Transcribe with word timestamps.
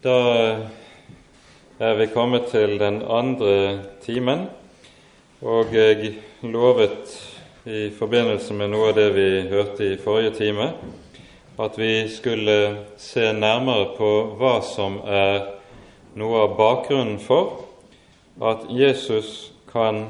Da 0.00 0.60
er 1.76 1.94
vi 1.98 2.06
kommet 2.08 2.46
til 2.48 2.78
den 2.80 3.02
andre 3.04 3.82
timen, 4.00 4.46
og 5.44 5.74
jeg 5.76 6.14
lovet 6.40 7.12
i 7.68 7.90
forbindelse 7.92 8.56
med 8.56 8.72
noe 8.72 8.94
av 8.94 8.96
det 8.96 9.10
vi 9.12 9.26
hørte 9.50 9.90
i 9.90 9.98
forrige 10.00 10.32
time, 10.38 10.70
at 11.60 11.76
vi 11.76 12.08
skulle 12.08 12.56
se 12.96 13.28
nærmere 13.36 13.90
på 13.98 14.10
hva 14.40 14.54
som 14.64 15.02
er 15.04 15.44
noe 16.16 16.46
av 16.46 16.56
bakgrunnen 16.56 17.20
for 17.20 17.66
at 18.40 18.70
Jesus 18.72 19.50
kan 19.68 20.06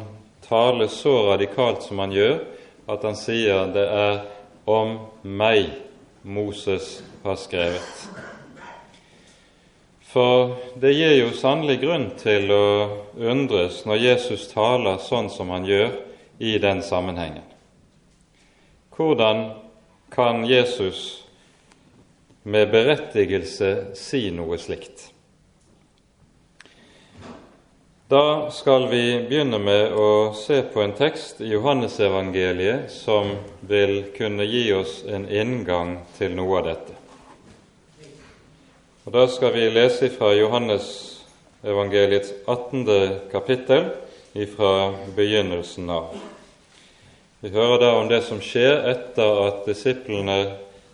tale 0.46 0.86
så 0.86 1.32
radikalt 1.32 1.82
som 1.82 1.98
han 2.06 2.14
gjør, 2.14 2.44
at 2.86 3.10
han 3.10 3.18
sier 3.18 3.66
det 3.74 3.90
er 3.90 4.20
om 4.70 5.00
meg 5.26 5.66
Moses 6.22 7.00
har 7.26 7.42
skrevet. 7.42 8.06
For 10.10 10.56
det 10.82 10.90
gir 10.96 11.12
jo 11.20 11.30
sannelig 11.38 11.76
grunn 11.84 12.08
til 12.18 12.50
å 12.50 12.64
undres 13.14 13.84
når 13.86 14.02
Jesus 14.02 14.48
taler 14.50 14.98
sånn 15.04 15.30
som 15.30 15.52
han 15.54 15.68
gjør 15.68 15.92
i 16.42 16.56
den 16.58 16.82
sammenhengen. 16.82 17.46
Hvordan 18.96 19.44
kan 20.10 20.42
Jesus 20.48 21.22
med 22.42 22.72
berettigelse 22.74 23.94
si 23.94 24.26
noe 24.34 24.58
slikt? 24.58 25.06
Da 28.10 28.50
skal 28.50 28.88
vi 28.90 29.04
begynne 29.30 29.60
med 29.62 29.94
å 29.94 30.32
se 30.34 30.64
på 30.72 30.82
en 30.82 30.96
tekst 30.98 31.38
i 31.44 31.52
Johannesevangeliet 31.52 32.90
som 32.90 33.36
vil 33.60 34.00
kunne 34.16 34.48
gi 34.50 34.64
oss 34.74 35.04
en 35.06 35.28
inngang 35.30 36.00
til 36.18 36.34
noe 36.34 36.58
av 36.58 36.66
dette. 36.72 36.99
Og 39.04 39.12
Da 39.12 39.22
skal 39.32 39.54
vi 39.54 39.62
lese 39.72 40.10
fra 40.12 40.34
Johannes 40.36 40.86
evangeliets 41.64 42.34
18. 42.46 42.82
kapittel 43.32 43.86
fra 44.56 44.92
begynnelsen 45.16 45.88
av. 45.90 46.18
Vi 47.40 47.48
hører 47.48 47.80
da 47.80 47.94
om 47.96 48.10
det 48.10 48.18
som 48.26 48.42
skjer 48.44 48.84
etter 48.90 49.40
at 49.46 49.62
disiplene 49.64 50.36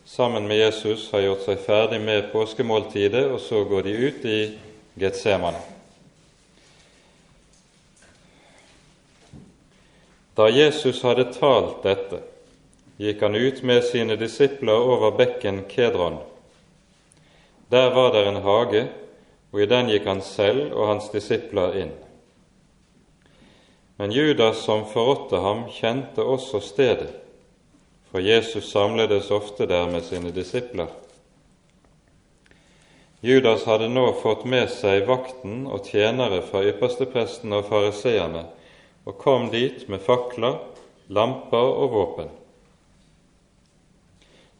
sammen 0.06 0.46
med 0.46 0.60
Jesus 0.60 1.08
har 1.10 1.24
gjort 1.24 1.42
seg 1.48 1.58
ferdig 1.64 1.98
med 2.04 2.28
påskemåltidet, 2.30 3.24
og 3.26 3.42
så 3.42 3.64
går 3.66 3.82
de 3.88 3.96
ut 4.06 4.22
i 4.30 4.38
Getsemane. 5.02 5.64
Da 10.38 10.46
Jesus 10.46 11.02
hadde 11.02 11.26
talt 11.34 11.82
dette, 11.82 12.22
gikk 13.02 13.26
han 13.26 13.34
ut 13.34 13.66
med 13.66 13.82
sine 13.90 14.14
disipler 14.14 14.94
over 14.94 15.18
bekken 15.18 15.64
Kedron 15.66 16.22
der 17.70 17.90
var 17.94 18.12
det 18.12 18.26
en 18.28 18.42
hage, 18.42 18.88
og 19.52 19.62
i 19.62 19.68
den 19.70 19.88
gikk 19.90 20.06
han 20.06 20.22
selv 20.22 20.74
og 20.74 20.90
hans 20.92 21.08
disipler 21.10 21.78
inn. 21.80 21.94
Men 23.96 24.12
Judas, 24.12 24.60
som 24.62 24.84
forrådte 24.86 25.40
ham, 25.40 25.64
kjente 25.72 26.22
også 26.22 26.60
stedet, 26.60 27.10
for 28.10 28.20
Jesus 28.20 28.70
samledes 28.70 29.30
ofte 29.30 29.66
der 29.66 29.88
med 29.90 30.04
sine 30.04 30.30
disipler. 30.30 30.92
Judas 33.20 33.64
hadde 33.64 33.88
nå 33.88 34.10
fått 34.20 34.44
med 34.44 34.68
seg 34.70 35.06
vakten 35.08 35.64
og 35.66 35.88
tjenere 35.88 36.42
fra 36.44 36.60
ypperstepresten 36.68 37.56
og 37.56 37.64
fariseerne, 37.70 38.44
og 39.08 39.16
kom 39.18 39.48
dit 39.50 39.88
med 39.88 40.04
fakler, 40.04 40.60
lamper 41.08 41.72
og 41.72 41.94
våpen. 41.96 42.28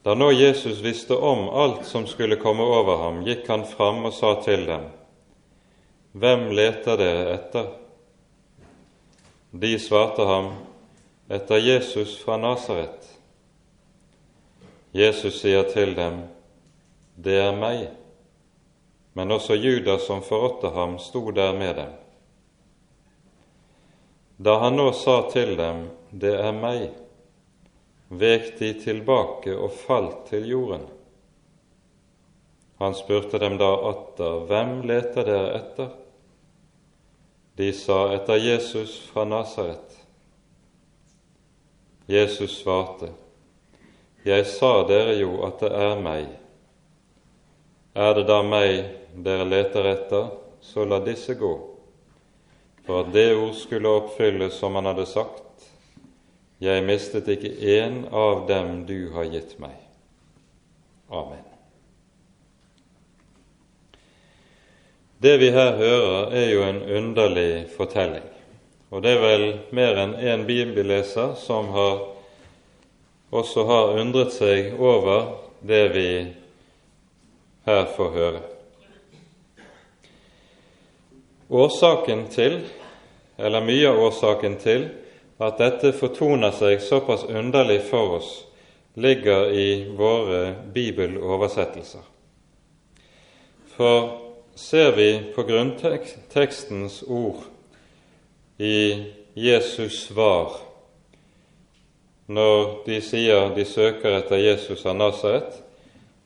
Da 0.06 0.14
nå 0.14 0.32
Jesus 0.32 0.78
visste 0.78 1.16
om 1.16 1.48
alt 1.48 1.86
som 1.86 2.04
skulle 2.06 2.36
komme 2.36 2.62
over 2.62 2.96
ham, 2.96 3.16
gikk 3.26 3.48
han 3.50 3.64
fram 3.66 4.04
og 4.06 4.12
sa 4.14 4.36
til 4.44 4.60
dem, 4.68 4.84
Hvem 6.14 6.44
leter 6.54 6.94
dere 7.00 7.24
etter? 7.32 7.72
De 9.50 9.72
svarte 9.82 10.22
ham, 10.28 10.52
Etter 11.26 11.58
Jesus 11.58 12.12
fra 12.22 12.36
Nasaret. 12.38 13.08
Jesus 14.94 15.40
sier 15.40 15.66
til 15.72 15.96
dem, 15.98 16.20
Det 17.16 17.40
er 17.40 17.58
meg. 17.58 17.88
Men 19.18 19.34
også 19.34 19.58
Judas 19.58 20.06
som 20.06 20.22
forrådte 20.22 20.70
ham, 20.70 21.00
sto 21.02 21.24
der 21.34 21.50
med 21.58 21.74
dem. 21.80 21.90
Da 24.38 24.54
han 24.62 24.78
nå 24.78 24.86
sa 24.92 25.24
til 25.34 25.56
dem, 25.58 25.88
Det 26.14 26.38
er 26.38 26.54
meg, 26.54 26.94
vek 28.08 28.58
de 28.58 28.72
tilbake 28.80 29.54
og 29.56 29.72
falt 29.72 30.26
til 30.30 30.48
jorden. 30.48 30.86
Han 32.78 32.94
spurte 32.94 33.38
dem 33.38 33.56
da 33.58 33.70
atter, 33.90 34.40
Hvem 34.46 34.82
leter 34.86 35.24
dere 35.24 35.52
etter? 35.56 35.92
De 37.56 37.70
sa, 37.72 38.12
Etter 38.14 38.36
Jesus 38.36 38.98
fra 39.08 39.24
Nasaret. 39.24 39.96
Jesus 42.06 42.60
svarte, 42.60 43.08
Jeg 44.24 44.46
sa 44.46 44.82
dere 44.86 45.16
jo 45.16 45.40
at 45.46 45.62
det 45.64 45.72
er 45.72 46.02
meg. 46.02 46.28
Er 47.96 48.12
det 48.14 48.26
da 48.28 48.42
meg 48.44 48.92
dere 49.24 49.48
leter 49.48 49.88
etter, 49.88 50.28
så 50.60 50.84
la 50.84 51.00
disse 51.00 51.34
gå, 51.38 51.54
for 52.84 53.06
at 53.06 53.12
det 53.14 53.30
ord 53.38 53.54
skulle 53.56 53.88
oppfylles 54.02 54.58
som 54.60 54.76
han 54.76 54.90
hadde 54.90 55.06
sagt 55.08 55.45
jeg 56.58 56.84
mistet 56.86 57.28
ikke 57.28 57.52
én 57.52 58.06
av 58.14 58.46
dem 58.48 58.86
du 58.88 59.10
har 59.12 59.28
gitt 59.28 59.58
meg. 59.60 59.76
Amen. 61.12 61.44
Det 65.18 65.36
vi 65.40 65.50
her 65.50 65.76
hører, 65.76 66.32
er 66.32 66.50
jo 66.50 66.64
en 66.64 66.82
underlig 66.82 67.66
fortelling. 67.76 68.24
Og 68.90 69.02
det 69.02 69.16
er 69.16 69.22
vel 69.22 69.46
mer 69.74 69.98
enn 70.00 70.12
én 70.16 70.44
bibelleser 70.46 71.34
som 71.40 71.70
har, 71.74 72.02
også 73.34 73.64
har 73.66 73.96
undret 74.00 74.34
seg 74.36 74.76
over 74.80 75.32
det 75.66 75.82
vi 75.96 76.10
her 77.66 77.88
får 77.96 78.12
høre. 78.14 78.42
Årsaken 81.50 82.26
til, 82.30 82.60
eller 83.38 83.64
mye 83.64 83.88
av 83.90 84.00
årsaken 84.08 84.56
til, 84.62 84.88
at 85.38 85.58
dette 85.60 85.92
fortoner 85.92 86.54
seg 86.56 86.80
såpass 86.80 87.26
underlig 87.28 87.82
for 87.90 88.18
oss, 88.20 88.30
ligger 88.96 89.50
i 89.52 89.68
våre 89.96 90.54
bibeloversettelser. 90.72 92.04
For 93.76 94.06
ser 94.56 94.94
vi 94.96 95.10
på 95.34 95.44
grunntekstens 95.44 97.02
ord 97.02 97.42
i 98.56 99.04
Jesus 99.36 100.06
svar 100.06 100.56
når 102.26 102.62
de 102.86 103.00
sier 103.04 103.52
de 103.54 103.66
søker 103.68 104.16
etter 104.16 104.40
Jesus 104.40 104.80
av 104.88 104.96
Nasaret, 104.98 105.60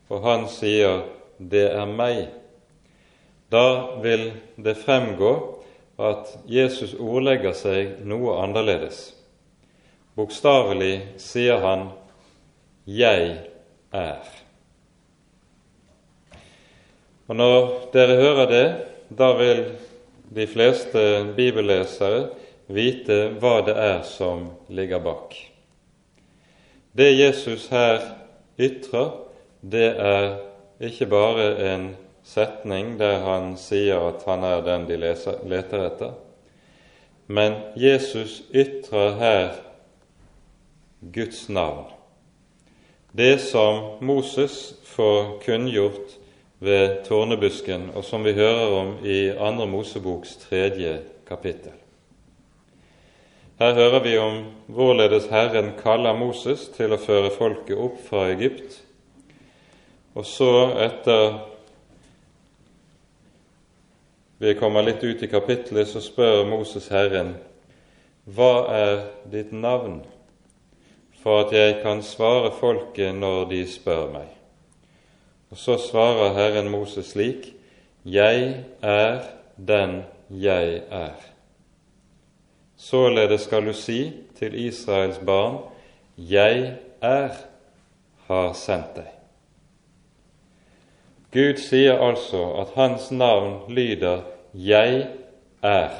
og 0.09 0.23
han 0.23 0.47
sier 0.49 1.03
'det 1.37 1.67
er 1.75 1.85
meg', 1.85 2.31
da 3.51 3.99
vil 4.01 4.31
det 4.55 4.77
fremgå 4.77 5.60
at 5.99 6.37
Jesus 6.49 6.93
ordlegger 6.99 7.55
seg 7.57 7.99
noe 8.07 8.37
annerledes. 8.43 9.11
Bokstavelig 10.15 11.17
sier 11.17 11.59
han 11.63 11.89
'Jeg 12.85 13.39
er'. 13.91 14.41
Og 17.27 17.35
Når 17.35 17.89
dere 17.93 18.15
hører 18.15 18.45
det, 18.45 18.75
da 19.17 19.33
vil 19.37 19.71
de 20.35 20.47
fleste 20.47 21.33
bibellesere 21.35 22.29
vite 22.67 23.29
hva 23.39 23.61
det 23.65 23.75
er 23.77 24.01
som 24.07 24.49
ligger 24.69 24.99
bak. 24.99 25.35
Det 26.97 27.19
Jesus 27.19 27.67
her 27.71 28.01
ytrer, 28.59 29.11
det 29.61 29.95
er 29.99 30.37
ikke 30.79 31.05
bare 31.05 31.73
en 31.73 31.95
setning 32.31 32.95
der 32.99 33.19
han 33.25 33.55
sier 33.59 34.07
at 34.11 34.23
han 34.27 34.45
er 34.47 34.63
den 34.65 34.87
de 34.87 34.97
leter 34.97 35.85
etter. 35.85 36.13
Men 37.27 37.59
Jesus 37.79 38.41
ytrer 38.53 39.17
her 39.19 39.51
Guds 41.13 41.49
navn. 41.49 41.85
Det 43.11 43.41
som 43.41 43.99
Moses 43.99 44.73
får 44.83 45.39
kunngjort 45.45 46.17
ved 46.59 47.03
tårnebusken, 47.07 47.89
og 47.95 48.03
som 48.03 48.23
vi 48.23 48.35
hører 48.37 48.75
om 48.79 48.91
i 49.03 49.29
Andre 49.29 49.67
Moseboks 49.67 50.35
tredje 50.45 50.99
kapittel. 51.27 51.73
Her 53.59 53.73
hører 53.73 54.03
vi 54.03 54.17
om 54.17 54.43
hvorledes 54.67 55.27
Herren 55.29 55.73
kaller 55.81 56.15
Moses 56.17 56.67
til 56.75 56.93
å 56.93 57.01
føre 57.01 57.33
folket 57.33 57.77
opp 57.77 57.99
fra 58.07 58.27
Egypt, 58.31 58.79
og 60.15 60.25
så, 60.27 60.51
etter 60.81 61.50
vi 64.41 64.53
kommer 64.53 64.81
litt 64.81 65.03
ut 65.03 65.23
i 65.23 65.27
kapittelet, 65.27 65.87
så 65.87 66.01
spør 66.01 66.47
Moses 66.49 66.87
Herren, 66.89 67.35
Hva 68.25 68.53
er 68.73 68.95
ditt 69.29 69.51
navn, 69.53 69.99
for 71.21 71.43
at 71.43 71.53
jeg 71.53 71.75
kan 71.83 72.01
svare 72.01 72.49
folket 72.57 73.13
når 73.13 73.45
de 73.51 73.59
spør 73.69 74.09
meg? 74.09 74.31
Og 75.53 75.61
Så 75.61 75.77
svarer 75.77 76.33
Herren 76.33 76.71
Moses 76.73 77.13
slik, 77.13 77.53
Jeg 78.05 78.65
er 78.81 79.29
den 79.57 80.01
jeg 80.29 80.81
er. 80.89 81.21
Således 82.77 83.41
skal 83.41 83.65
du 83.65 83.73
si 83.73 84.11
til 84.39 84.65
Israels 84.65 85.21
barn, 85.25 85.59
Jeg 86.17 86.77
er, 87.01 87.29
har 88.27 88.53
sendt 88.53 88.95
deg. 88.95 89.11
Gud 91.31 91.61
sier 91.63 92.01
altså 92.03 92.41
at 92.59 92.73
hans 92.75 93.11
navn 93.11 93.71
lyder 93.71 94.30
Jeg 94.51 95.07
er. 95.63 95.91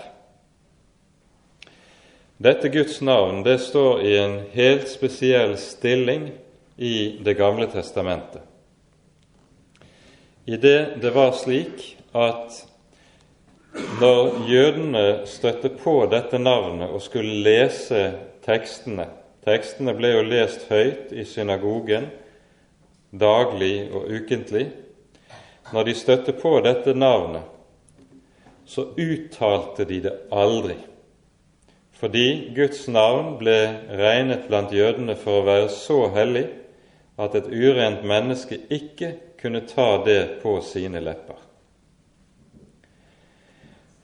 Dette 2.42 2.70
Guds 2.70 2.98
navn 3.02 3.44
det 3.46 3.60
står 3.64 4.02
i 4.02 4.16
en 4.18 4.34
helt 4.52 4.90
spesiell 4.90 5.54
stilling 5.58 6.32
i 6.76 7.22
Det 7.24 7.34
gamle 7.38 7.68
testamentet. 7.72 8.42
I 10.46 10.58
det 10.58 10.98
det 11.02 11.14
var 11.16 11.32
slik 11.38 11.86
at 12.12 12.66
når 14.02 14.50
jødene 14.50 15.06
støtte 15.26 15.70
på 15.70 16.06
dette 16.12 16.40
navnet 16.40 16.90
og 16.90 17.02
skulle 17.02 17.44
lese 17.46 18.10
tekstene 18.44 19.08
Tekstene 19.42 19.96
ble 19.98 20.12
jo 20.12 20.26
lest 20.28 20.68
høyt 20.70 21.14
i 21.18 21.24
synagogen 21.26 22.12
daglig 23.12 23.90
og 23.90 24.06
ukentlig. 24.12 24.68
Når 25.74 25.88
de 25.88 25.96
støtte 25.98 26.36
på 26.38 26.60
dette 26.62 26.94
navnet, 26.94 27.48
så 28.72 28.88
uttalte 28.96 29.86
de 29.86 30.00
det 30.00 30.14
aldri. 30.32 30.78
Fordi 31.92 32.54
Guds 32.56 32.88
navn 32.88 33.34
ble 33.38 33.58
regnet 34.00 34.48
blant 34.48 34.72
jødene 34.72 35.18
for 35.20 35.42
å 35.42 35.46
være 35.46 35.68
så 35.76 36.06
hellig 36.16 36.46
at 37.20 37.36
et 37.36 37.50
urent 37.52 38.06
menneske 38.08 38.62
ikke 38.72 39.12
kunne 39.42 39.66
ta 39.68 40.00
det 40.06 40.40
på 40.42 40.56
sine 40.64 41.02
lepper. 41.04 41.36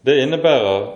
Det 0.03 0.17
innebærer 0.25 0.89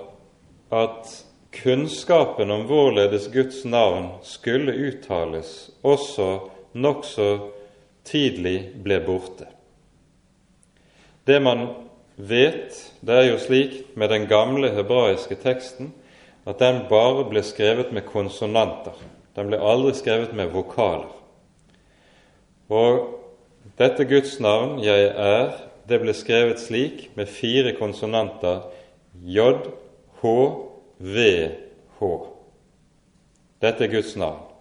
at 0.75 1.13
kunnskapen 1.55 2.51
om 2.51 2.65
hvorledes 2.67 3.29
Guds 3.31 3.63
navn 3.65 4.09
skulle 4.23 4.75
uttales, 4.75 5.71
også 5.81 6.27
nokså 6.75 7.29
tidlig 8.03 8.57
ble 8.83 8.99
borte. 9.07 9.47
Det 11.23 11.39
man 11.43 11.65
vet, 12.17 12.75
det 13.01 13.15
er 13.15 13.27
jo 13.31 13.39
slik 13.39 13.95
med 13.95 14.09
den 14.09 14.27
gamle 14.29 14.71
hebraiske 14.75 15.35
teksten 15.41 15.93
at 16.47 16.59
den 16.59 16.85
bare 16.89 17.25
ble 17.29 17.43
skrevet 17.45 17.91
med 17.93 18.07
konsonanter. 18.09 18.95
Den 19.35 19.47
ble 19.49 19.59
aldri 19.61 19.93
skrevet 19.95 20.33
med 20.35 20.51
vokaler. 20.53 21.11
Og 22.71 23.19
dette 23.77 24.05
Guds 24.05 24.39
navn, 24.39 24.79
'Jeg 24.79 25.13
er', 25.15 25.53
det 25.89 25.99
ble 26.01 26.13
skrevet 26.13 26.59
slik 26.59 27.09
med 27.15 27.27
fire 27.27 27.73
konsonanter 27.75 28.61
J, 29.23 29.39
H, 30.21 30.27
V, 30.99 31.49
H. 31.99 32.05
Dette 33.61 33.83
er 33.83 33.91
Guds 33.91 34.15
navn. 34.15 34.51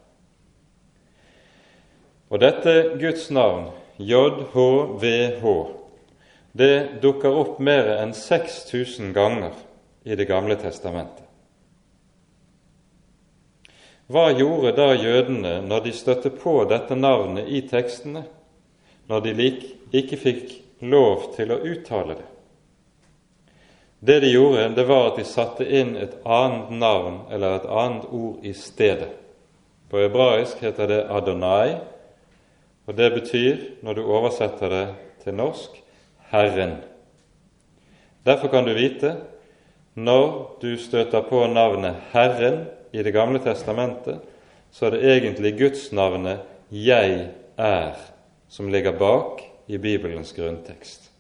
Og 2.31 2.41
dette 2.41 2.97
Guds 3.01 3.31
navn, 3.31 3.71
JHVH, 3.99 5.45
det 6.53 7.03
dukker 7.03 7.35
opp 7.37 7.59
mer 7.59 7.89
enn 8.01 8.15
6000 8.15 9.13
ganger 9.13 9.53
i 10.05 10.17
Det 10.17 10.25
gamle 10.25 10.57
testamentet. 10.57 11.27
Hva 14.11 14.31
gjorde 14.35 14.73
da 14.75 14.89
jødene 14.99 15.61
når 15.63 15.85
de 15.85 15.93
støtte 15.95 16.33
på 16.35 16.65
dette 16.67 16.97
navnet 16.99 17.47
i 17.47 17.61
tekstene, 17.71 18.25
når 19.07 19.21
de 19.27 19.51
ikke 19.95 20.19
fikk 20.19 20.57
lov 20.83 21.29
til 21.37 21.53
å 21.55 21.61
uttale 21.63 22.17
det? 22.19 22.27
Det 24.01 24.17
de 24.25 24.33
gjorde, 24.33 24.65
det 24.75 24.87
var 24.89 25.11
at 25.11 25.21
de 25.21 25.27
satte 25.29 25.67
inn 25.69 25.93
et 26.01 26.17
annet 26.25 26.73
navn 26.73 27.21
eller 27.31 27.59
et 27.59 27.69
annet 27.69 28.09
ord 28.11 28.43
i 28.43 28.55
stedet. 28.57 29.13
På 29.91 30.01
hebraisk 30.01 30.63
heter 30.65 30.89
det 30.89 31.01
Adonai, 31.13 31.77
og 32.89 32.97
det 32.97 33.11
betyr, 33.15 33.63
når 33.85 33.95
du 33.95 34.03
oversetter 34.09 34.73
det 34.73 34.85
til 35.23 35.37
norsk, 35.37 35.77
Herren. 36.31 36.77
Derfor 38.25 38.49
kan 38.49 38.65
du 38.65 38.75
vite 38.75 39.17
når 39.95 40.59
du 40.63 40.77
støter 40.79 41.25
på 41.27 41.47
navnet 41.51 41.97
Herren 42.13 42.65
i 42.93 43.03
Det 43.03 43.13
gamle 43.13 43.39
testamentet, 43.43 44.21
så 44.71 44.87
er 44.87 44.91
det 44.91 45.17
egentlig 45.17 45.59
gudsnavnet 45.59 46.39
Jeg 46.71 47.29
er 47.59 47.95
som 48.49 48.69
ligger 48.69 48.93
bak 48.99 49.43
i 49.67 49.79
Bibelens 49.79 50.33
grunntekst. 50.33 51.11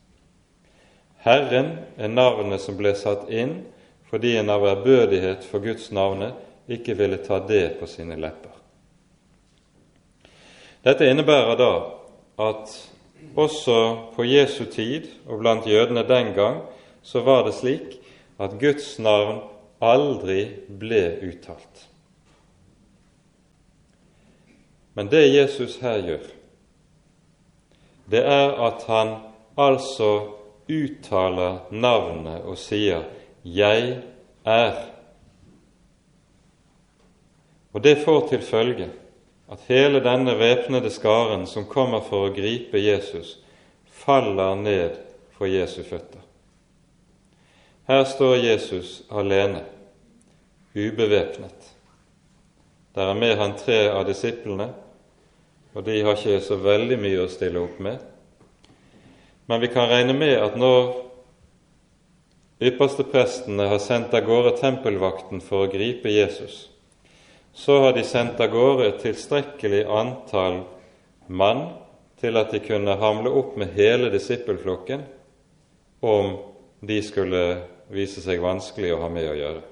Herren 1.22 1.78
er 1.98 2.08
navnet 2.08 2.62
som 2.62 2.78
ble 2.78 2.94
satt 2.94 3.28
inn 3.30 3.60
fordi 4.10 4.36
en 4.38 4.50
av 4.50 4.64
ærbødighet 4.66 5.44
for 5.46 5.62
Guds 5.62 5.90
navnet 5.94 6.38
ikke 6.70 6.96
ville 6.98 7.18
ta 7.22 7.38
det 7.46 7.78
på 7.78 7.86
sine 7.86 8.16
lepper. 8.18 8.54
Dette 10.86 11.06
innebærer 11.10 11.58
da 11.60 11.72
at 12.40 12.72
også 13.36 13.76
på 14.16 14.24
Jesu 14.24 14.64
tid 14.64 15.08
og 15.26 15.40
blant 15.42 15.66
jødene 15.66 16.02
den 16.08 16.34
gang 16.34 16.60
så 17.02 17.22
var 17.24 17.44
det 17.46 17.54
slik 17.54 17.96
at 18.40 18.58
Guds 18.60 18.98
navn 18.98 19.40
aldri 19.80 20.42
ble 20.80 21.02
uttalt. 21.28 21.86
Men 24.94 25.08
det 25.08 25.30
Jesus 25.32 25.78
her 25.80 26.02
gjør, 26.04 26.26
det 28.10 28.20
er 28.26 28.56
at 28.66 28.84
han 28.90 29.14
altså 29.56 30.10
uttaler 30.70 31.60
navnet 31.70 32.42
og 32.42 32.58
sier 32.58 33.04
'Jeg 33.44 34.02
er'. 34.44 34.90
Og 37.72 37.84
det 37.84 37.98
får 38.04 38.28
til 38.28 38.42
følge 38.42 38.90
at 39.50 39.66
hele 39.66 40.00
denne 40.00 40.36
væpnede 40.38 40.90
skaren 40.90 41.46
som 41.46 41.66
kommer 41.66 42.04
for 42.06 42.28
å 42.28 42.34
gripe 42.34 42.78
Jesus, 42.78 43.38
faller 43.90 44.54
ned 44.54 45.00
for 45.34 45.50
Jesu 45.50 45.82
føtter. 45.82 46.22
Her 47.90 48.04
står 48.06 48.36
Jesus 48.36 49.00
alene, 49.10 49.64
ubevæpnet. 50.74 51.66
Der 52.94 53.10
er 53.10 53.18
med 53.18 53.36
han 53.38 53.56
tre 53.58 53.88
av 53.90 54.04
disiplene, 54.06 54.68
og 55.74 55.84
de 55.86 55.98
har 56.02 56.18
ikke 56.18 56.40
så 56.42 56.58
veldig 56.62 56.98
mye 57.02 57.24
å 57.24 57.30
stille 57.30 57.62
opp 57.62 57.82
med. 57.82 57.98
Men 59.50 59.62
vi 59.62 59.70
kan 59.74 59.90
regne 59.90 60.14
med 60.14 60.36
at 60.38 60.58
når 60.58 60.92
yppersteprestene 62.70 63.66
har 63.70 63.82
sendt 63.82 64.14
av 64.14 64.26
gårde 64.26 64.54
tempelvakten 64.60 65.42
for 65.42 65.64
å 65.64 65.72
gripe 65.72 66.10
Jesus, 66.12 66.68
så 67.52 67.80
har 67.80 67.92
de 67.92 68.04
sendt 68.06 68.40
av 68.40 68.52
gårde 68.52 68.86
et 68.88 69.00
tilstrekkelig 69.02 69.82
antall 69.90 70.62
mann 71.26 71.66
til 72.20 72.36
at 72.36 72.52
de 72.52 72.60
kunne 72.62 72.98
hamle 73.00 73.32
opp 73.32 73.56
med 73.58 73.74
hele 73.76 74.10
disippelflokken 74.12 75.02
om 76.04 76.36
de 76.80 77.00
skulle 77.04 77.42
vise 77.90 78.22
seg 78.22 78.42
vanskelig 78.42 78.94
å 78.94 79.00
ha 79.02 79.10
med 79.12 79.28
å 79.28 79.36
gjøre. 79.36 79.62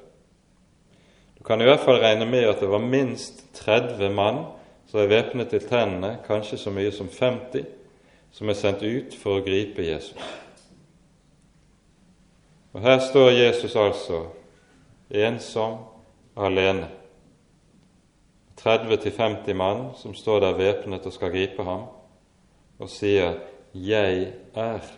Du 1.39 1.45
kan 1.47 1.61
i 1.63 1.69
hvert 1.69 1.85
fall 1.85 2.01
regne 2.03 2.27
med 2.29 2.49
at 2.49 2.61
det 2.61 2.69
var 2.69 2.83
minst 2.83 3.45
30 3.61 4.11
mann 4.15 4.43
som 4.89 5.01
er 5.03 5.11
væpnet 5.13 5.53
til 5.53 5.65
tennene, 5.69 6.17
kanskje 6.27 6.59
så 6.59 6.73
mye 6.75 6.93
som 6.93 7.09
50, 7.13 7.65
som 8.33 8.49
er 8.49 8.59
sendt 8.59 8.83
ut 8.83 9.15
for 9.17 9.39
å 9.39 9.45
gripe 9.45 9.85
Jesus. 9.85 10.17
Og 12.73 12.85
her 12.85 12.99
står 13.01 13.31
Jesus 13.37 13.77
altså 13.77 14.27
ensom, 15.09 15.79
alene. 16.37 16.98
30-50 18.69 19.55
mann 19.55 19.85
som 19.97 20.15
står 20.15 20.41
der 20.45 20.59
væpnet 20.59 21.07
og 21.07 21.13
skal 21.13 21.33
gripe 21.33 21.65
ham, 21.65 21.87
og 22.79 22.89
sier 22.89 23.35
'Jeg 23.75 24.33
er'. 24.55 24.93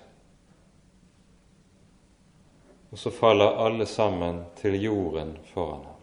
Og 2.93 2.99
så 2.99 3.11
faller 3.11 3.67
alle 3.67 3.87
sammen 3.87 4.45
til 4.57 4.83
jorden 4.83 5.39
foran 5.55 5.85
ham. 5.85 6.01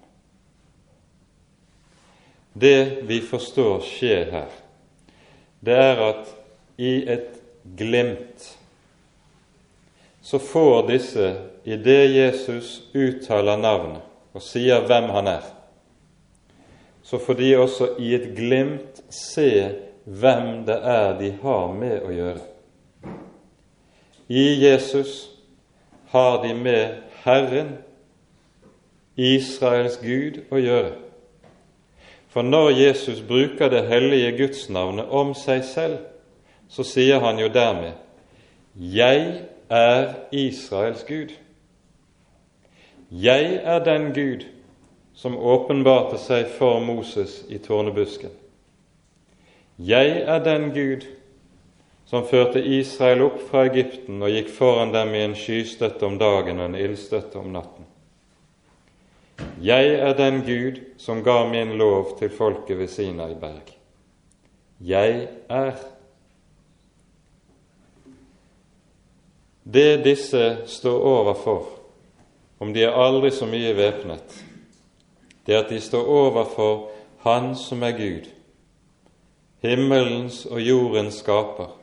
Det 2.62 3.08
vi 3.08 3.22
forstår 3.22 3.80
skjer 3.80 4.32
her, 4.32 4.50
det 5.66 5.74
er 5.74 6.02
at 6.02 6.36
i 6.78 7.10
et 7.10 7.42
glimt, 7.78 8.58
så 10.22 10.40
får 10.40 10.88
disse, 10.88 11.42
idet 11.66 12.16
Jesus 12.16 12.82
uttaler 12.96 13.58
navnet 13.58 14.02
og 14.34 14.42
sier 14.42 14.86
hvem 14.86 15.10
han 15.10 15.28
er, 15.28 15.57
så 17.08 17.20
får 17.20 17.34
de 17.34 17.56
også 17.56 17.88
i 18.04 18.10
et 18.16 18.36
glimt 18.36 19.00
se 19.10 19.50
hvem 20.04 20.66
det 20.68 20.76
er 20.76 21.14
de 21.20 21.30
har 21.42 21.70
med 21.72 22.02
å 22.04 22.12
gjøre. 22.12 22.42
I 24.28 24.44
Jesus 24.60 25.30
har 26.12 26.42
de 26.44 26.52
med 26.54 26.98
Herren, 27.24 27.78
Israels 29.16 29.96
Gud, 30.04 30.42
å 30.52 30.60
gjøre. 30.60 30.92
For 32.28 32.44
når 32.44 32.74
Jesus 32.76 33.24
bruker 33.24 33.72
det 33.72 33.86
hellige 33.88 34.36
gudsnavnet 34.42 35.08
om 35.08 35.32
seg 35.36 35.64
selv, 35.64 35.98
så 36.68 36.84
sier 36.84 37.24
han 37.24 37.40
jo 37.40 37.48
dermed 37.48 37.96
'Jeg 38.76 39.48
er 39.70 40.14
Israels 40.32 41.04
Gud. 41.08 41.32
Jeg 43.12 43.62
er 43.64 43.80
den 43.80 44.14
Gud 44.14 44.57
som 45.18 45.38
åpenbarte 45.38 46.20
seg 46.22 46.52
for 46.60 46.80
Moses 46.80 47.40
i 47.50 47.58
tårnebusken. 47.58 48.30
Jeg 49.78 50.22
er 50.22 50.44
den 50.46 50.70
Gud 50.74 51.08
som 52.06 52.26
førte 52.26 52.62
Israel 52.62 53.24
opp 53.26 53.42
fra 53.50 53.66
Egypten 53.68 54.22
og 54.22 54.32
gikk 54.32 54.52
foran 54.54 54.94
dem 54.94 55.16
i 55.18 55.24
en 55.26 55.36
skystøtte 55.38 56.06
om 56.06 56.20
dagen 56.22 56.62
og 56.62 56.70
en 56.70 56.78
ildstøtte 56.78 57.42
om 57.42 57.50
natten. 57.54 57.88
Jeg 59.62 59.98
er 59.98 60.14
den 60.18 60.44
Gud 60.46 60.80
som 61.02 61.24
ga 61.26 61.44
min 61.50 61.76
lov 61.78 62.14
til 62.20 62.30
folket 62.34 62.78
ved 62.78 62.90
Sinai 62.94 63.34
berg. 63.42 63.74
Jeg 64.80 65.28
er. 65.50 65.74
Det 69.64 70.04
disse 70.06 70.44
står 70.70 71.00
overfor, 71.10 71.66
om 72.62 72.70
de 72.74 72.86
er 72.86 72.94
aldri 72.98 73.34
så 73.34 73.50
mye 73.50 73.74
væpnet, 73.78 74.44
det 75.48 75.56
at 75.56 75.70
de 75.70 75.80
står 75.82 76.08
overfor 76.12 76.90
Han 77.24 77.56
som 77.56 77.84
er 77.84 77.96
Gud, 77.98 78.28
himmelens 79.64 80.46
og 80.46 80.62
jordens 80.62 81.18
skaper, 81.24 81.74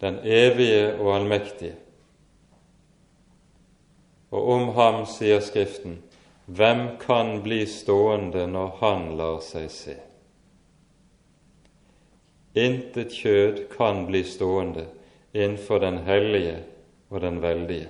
den 0.00 0.18
evige 0.24 0.94
og 0.96 1.14
allmektige. 1.16 1.74
Og 4.30 4.48
om 4.54 4.68
ham 4.74 5.04
sier 5.06 5.40
Skriften, 5.44 6.00
hvem 6.46 6.96
kan 7.02 7.42
bli 7.42 7.66
stående 7.66 8.46
når 8.46 8.74
han 8.80 9.06
lar 9.18 9.38
seg 9.44 9.70
se? 9.70 9.96
Intet 12.56 13.12
kjød 13.12 13.66
kan 13.76 14.06
bli 14.08 14.24
stående 14.24 14.86
innenfor 15.34 15.82
den 15.84 15.98
hellige 16.06 16.62
og 17.10 17.20
den 17.20 17.42
veldige. 17.42 17.88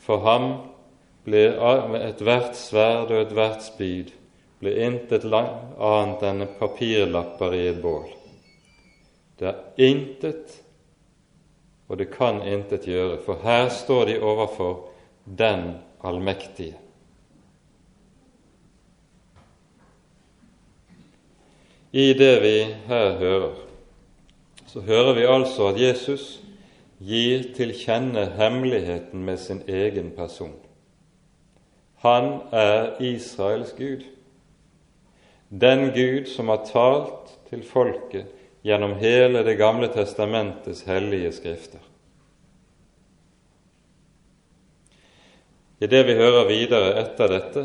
For 0.00 0.24
ham 0.24 0.73
blir 1.24 1.56
ethvert 2.00 2.56
sverd 2.58 3.12
og 3.12 3.22
ethvert 3.22 3.64
spyd 3.64 4.12
blir 4.64 4.80
intet 4.86 5.26
annet 5.28 6.22
enn 6.24 6.46
papirlapper 6.58 7.56
i 7.56 7.66
et 7.68 7.80
bål. 7.82 8.06
Det 9.36 9.50
er 9.50 9.88
intet, 9.90 10.54
og 11.88 11.98
det 12.00 12.08
kan 12.14 12.40
intet 12.48 12.86
gjøre, 12.88 13.18
for 13.26 13.42
her 13.44 13.68
står 13.68 14.06
de 14.08 14.16
overfor 14.22 14.86
den 15.24 15.74
allmektige. 16.00 16.78
I 21.92 22.12
det 22.18 22.34
vi 22.42 22.56
her 22.88 23.18
hører, 23.20 23.52
så 24.66 24.80
hører 24.80 25.12
vi 25.14 25.28
altså 25.30 25.68
at 25.70 25.78
Jesus 25.78 26.40
gir 26.98 27.44
til 27.54 27.70
kjenne 27.76 28.24
hemmeligheten 28.38 29.22
med 29.22 29.38
sin 29.38 29.60
egen 29.68 30.10
person. 30.16 30.56
Han 32.04 32.42
er 32.52 32.98
Israels 33.00 33.72
Gud, 33.78 34.04
den 35.48 35.86
Gud 35.94 36.28
som 36.28 36.50
har 36.52 36.66
talt 36.68 37.32
til 37.48 37.62
folket 37.64 38.28
gjennom 38.64 38.98
hele 39.00 39.40
Det 39.44 39.56
gamle 39.56 39.88
testamentets 39.88 40.82
hellige 40.84 41.32
skrifter. 41.32 41.80
I 45.80 45.86
det 45.86 46.02
vi 46.06 46.18
hører 46.20 46.48
videre 46.48 46.92
etter 47.00 47.28
dette, 47.28 47.64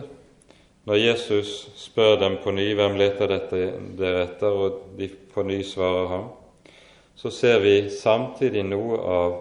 når 0.87 0.95
Jesus 1.03 1.69
spør 1.75 2.15
dem 2.23 2.39
på 2.43 2.51
ny 2.55 2.71
hvem 2.79 2.95
leter 2.99 3.35
dere 3.51 4.23
etter, 4.23 4.55
og 4.55 4.95
de 4.97 5.11
på 5.33 5.43
ny 5.43 5.61
svarer 5.67 6.07
ham, 6.15 6.25
så 7.15 7.31
ser 7.31 7.59
vi 7.59 7.75
samtidig 7.91 8.63
noe 8.71 9.03
av 9.03 9.37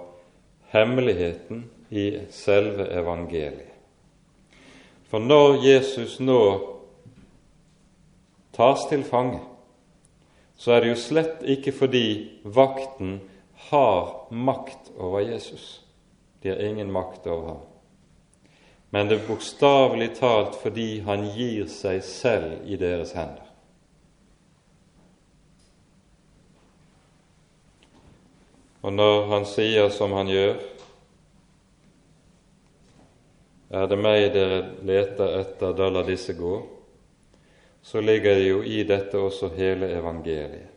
hemmeligheten 0.75 1.65
i 1.91 2.11
selve 2.35 2.91
evangeliet. 2.99 3.68
For 5.09 5.25
når 5.25 5.63
Jesus 5.65 6.19
nå 6.21 6.43
tas 8.53 8.85
til 8.91 9.05
fange, 9.09 9.41
så 10.59 10.75
er 10.75 10.83
det 10.83 10.93
jo 10.93 11.01
slett 11.01 11.45
ikke 11.47 11.73
fordi 11.73 12.07
vakten 12.45 13.21
har 13.71 14.29
makt 14.31 14.91
over 14.99 15.23
Jesus. 15.25 15.81
De 16.43 16.51
har 16.51 16.61
ingen 16.63 16.93
makt 16.93 17.27
over 17.27 17.49
ham. 17.49 17.65
Men 18.91 19.09
det 19.09 19.19
er 19.19 19.29
bokstavelig 19.29 20.15
talt 20.19 20.57
fordi 20.63 21.01
han 21.05 21.27
gir 21.37 21.69
seg 21.71 22.01
selv 22.05 22.67
i 22.67 22.79
deres 22.81 23.13
hender. 23.17 23.45
Og 28.83 28.95
når 28.95 29.27
han 29.33 29.47
sier 29.49 29.91
som 29.93 30.15
han 30.17 30.31
gjør, 30.31 30.57
er 33.71 33.87
det 33.87 33.99
meg 34.01 34.31
dere 34.33 34.61
leter 34.87 35.35
etter, 35.43 35.75
da 35.77 35.89
la 35.93 36.03
disse 36.07 36.33
gå, 36.37 36.55
så 37.83 38.01
ligger 38.01 38.35
det 38.35 38.49
jo 38.49 38.63
i 38.65 38.83
dette 38.89 39.21
også 39.21 39.51
hele 39.57 39.91
evangeliet. 39.93 40.73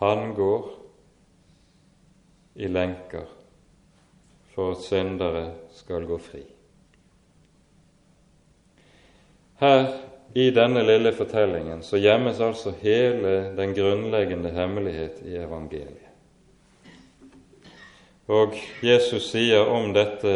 Han 0.00 0.30
går 0.34 0.70
i 2.54 2.68
lenker 2.70 3.26
for 4.54 4.72
at 4.72 4.84
syndere 4.84 5.44
skal 5.76 6.06
gå 6.08 6.16
fri. 6.18 6.42
Her 9.60 9.90
i 10.34 10.48
denne 10.54 10.82
lille 10.86 11.12
fortellingen 11.12 11.82
så 11.82 12.00
gjemmes 12.00 12.40
altså 12.40 12.72
hele 12.80 13.52
den 13.58 13.74
grunnleggende 13.76 14.50
hemmelighet 14.54 15.20
i 15.26 15.36
evangeliet. 15.36 16.06
Og 18.30 18.54
Jesus 18.82 19.26
sier 19.32 19.66
om 19.66 19.90
dette 19.92 20.34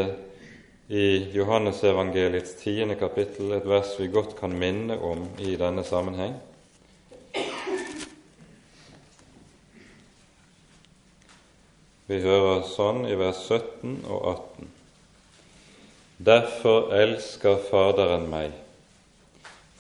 i 0.89 1.27
Johannesevangeliets 1.33 2.57
tiende 2.61 2.95
kapittel, 2.95 3.53
et 3.53 3.67
vers 3.69 3.95
vi 3.99 4.11
godt 4.13 4.35
kan 4.37 4.53
minne 4.59 4.99
om 5.01 5.25
i 5.41 5.57
denne 5.57 5.85
sammenheng. 5.85 6.35
Vi 12.05 12.19
hører 12.21 12.67
sånn 12.69 13.07
i 13.09 13.15
vers 13.17 13.39
17 13.49 14.03
og 14.13 14.27
18. 14.35 14.73
Derfor 16.25 16.93
elsker 16.95 17.57
Faderen 17.71 18.29
meg, 18.29 18.53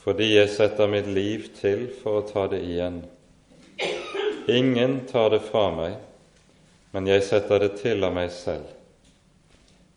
fordi 0.00 0.30
jeg 0.32 0.48
setter 0.56 0.88
mitt 0.88 1.10
liv 1.12 1.50
til 1.58 1.84
for 2.00 2.22
å 2.22 2.24
ta 2.30 2.46
det 2.48 2.62
igjen. 2.64 3.02
Ingen 4.48 5.02
tar 5.12 5.30
det 5.36 5.42
fra 5.44 5.68
meg, 5.76 6.00
men 6.96 7.12
jeg 7.12 7.28
setter 7.28 7.60
det 7.60 7.74
til 7.82 8.08
av 8.08 8.16
meg 8.16 8.32
selv. 8.32 8.72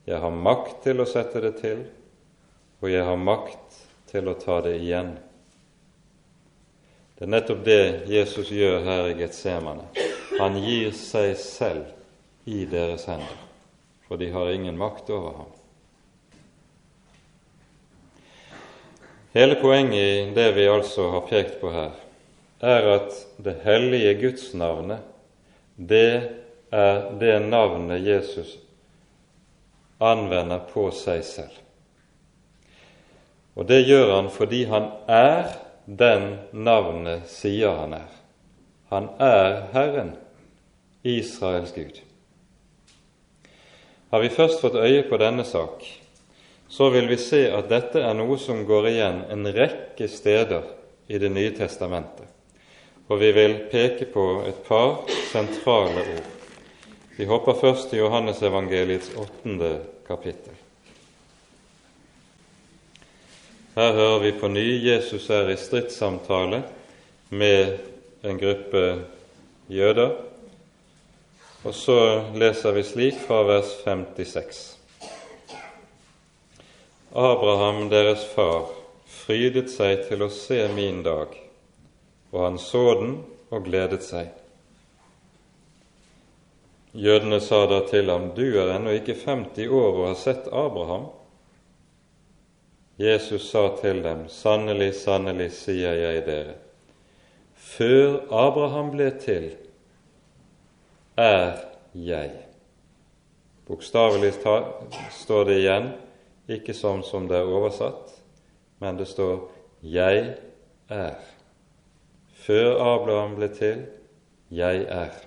Jeg 0.07 0.21
har 0.23 0.31
makt 0.31 0.85
til 0.85 1.03
å 1.03 1.05
sette 1.09 1.41
det 1.43 1.57
til, 1.59 1.81
og 2.79 2.87
jeg 2.87 3.03
har 3.03 3.17
makt 3.19 3.79
til 4.07 4.29
å 4.31 4.37
ta 4.39 4.61
det 4.63 4.77
igjen. 4.79 5.09
Det 7.17 7.25
er 7.25 7.31
nettopp 7.33 7.65
det 7.65 7.81
Jesus 8.07 8.53
gjør 8.55 8.85
her 8.85 9.09
i 9.09 9.17
Getsemane. 9.19 9.89
Han 10.37 10.55
gir 10.63 10.93
seg 10.95 11.33
selv 11.41 12.47
i 12.47 12.61
deres 12.71 13.03
hender, 13.09 13.33
for 14.07 14.21
de 14.21 14.29
har 14.31 14.51
ingen 14.53 14.77
makt 14.79 15.11
over 15.11 15.41
ham. 15.41 15.49
Hele 19.33 19.57
poenget 19.59 19.97
i 19.97 20.29
det 20.37 20.45
vi 20.55 20.69
altså 20.71 21.09
har 21.17 21.25
pekt 21.27 21.57
på 21.59 21.73
her, 21.73 21.97
er 22.63 22.87
at 22.93 23.19
det 23.43 23.57
hellige 23.65 24.15
gudsnavnet, 24.21 25.03
det 25.75 26.31
er 26.71 27.03
det 27.19 27.35
navnet 27.49 28.07
Jesus 28.07 28.55
anvender 29.99 30.61
på 30.71 30.89
seg 30.95 31.23
selv. 31.25 31.63
Og 33.57 33.65
det 33.65 33.81
gjør 33.87 34.13
han 34.15 34.29
fordi 34.29 34.65
han 34.69 34.91
er 35.09 35.55
den 35.87 36.35
navnet 36.51 37.29
sier 37.31 37.79
han 37.79 37.95
er. 37.97 38.11
Han 38.91 39.09
er 39.23 39.63
Herren, 39.73 40.13
Israels 41.03 41.73
Gud. 41.75 42.03
Har 44.11 44.23
vi 44.23 44.29
først 44.29 44.61
fått 44.61 44.75
øye 44.75 45.03
på 45.09 45.17
denne 45.19 45.43
sak, 45.43 45.83
så 46.69 46.89
vil 46.89 47.09
vi 47.09 47.17
se 47.19 47.47
at 47.51 47.67
dette 47.71 48.03
er 48.03 48.15
noe 48.15 48.37
som 48.39 48.63
går 48.67 48.89
igjen 48.93 49.21
en 49.31 49.51
rekke 49.55 50.07
steder 50.11 50.73
i 51.07 51.17
Det 51.17 51.31
nye 51.31 51.51
testamentet. 51.55 52.27
Og 53.07 53.19
vi 53.19 53.31
vil 53.31 53.59
peke 53.71 54.05
på 54.11 54.43
et 54.47 54.63
par 54.67 55.07
sentrale 55.31 56.03
ord. 56.03 56.36
Vi 57.17 57.25
hopper 57.25 57.55
først 57.57 57.89
til 57.89 58.03
Johannesevangeliets 58.03 59.09
åttende 59.17 59.71
kapittel. 60.05 60.53
Her 63.73 63.93
hører 63.93 64.19
vi 64.19 64.31
på 64.37 64.51
ny 64.53 64.65
Jesus 64.85 65.25
er 65.33 65.49
i 65.49 65.57
stridssamtale 65.57 66.61
med 67.29 67.77
en 68.21 68.37
gruppe 68.37 68.83
jøder. 69.67 70.13
Og 71.65 71.73
så 71.73 71.99
leser 72.37 72.77
vi 72.77 72.85
slik 72.85 73.19
fra 73.25 73.41
vers 73.49 73.73
56. 73.81 74.63
Abraham, 77.17 77.87
deres 77.89 78.29
far, 78.29 78.69
frydet 79.09 79.73
seg 79.73 80.05
til 80.05 80.21
å 80.21 80.29
se 80.29 80.67
min 80.77 81.01
dag, 81.01 81.33
og 82.29 82.43
han 82.43 82.61
så 82.61 82.91
den 83.01 83.23
og 83.49 83.65
gledet 83.65 84.05
seg. 84.05 84.29
Jødene 86.97 87.39
sa 87.41 87.65
da 87.69 87.83
til 87.87 88.09
ham, 88.09 88.31
du 88.35 88.45
er 88.57 88.73
ennå 88.75 88.95
ikke 88.97 89.15
50 89.21 89.69
år 89.69 89.91
og 89.91 90.07
har 90.07 90.17
sett 90.19 90.49
Abraham. 90.49 91.07
Jesus 92.97 93.51
sa 93.51 93.67
til 93.77 94.01
dem, 94.01 94.25
sannelig, 94.33 94.95
sannelig, 94.97 95.51
sier 95.53 95.93
jeg 95.93 96.23
dere, 96.25 96.55
før 97.53 98.23
Abraham 98.33 98.89
ble 98.95 99.11
til, 99.21 99.51
er 101.17 101.59
jeg. 101.93 102.33
Bokstavelig 103.67 104.33
står 105.13 105.45
det 105.49 105.59
igjen, 105.61 105.91
ikke 106.49 106.73
sånn 106.73 107.03
som 107.05 107.29
det 107.29 107.37
er 107.37 107.53
oversatt, 107.53 108.15
men 108.81 108.97
det 108.97 109.07
står 109.07 109.49
'Jeg 109.83 110.37
er'. 110.89 111.21
Før 112.33 112.79
Abraham 112.81 113.35
ble 113.35 113.47
til, 113.47 113.85
'Jeg 114.49 114.85
er'. 114.89 115.26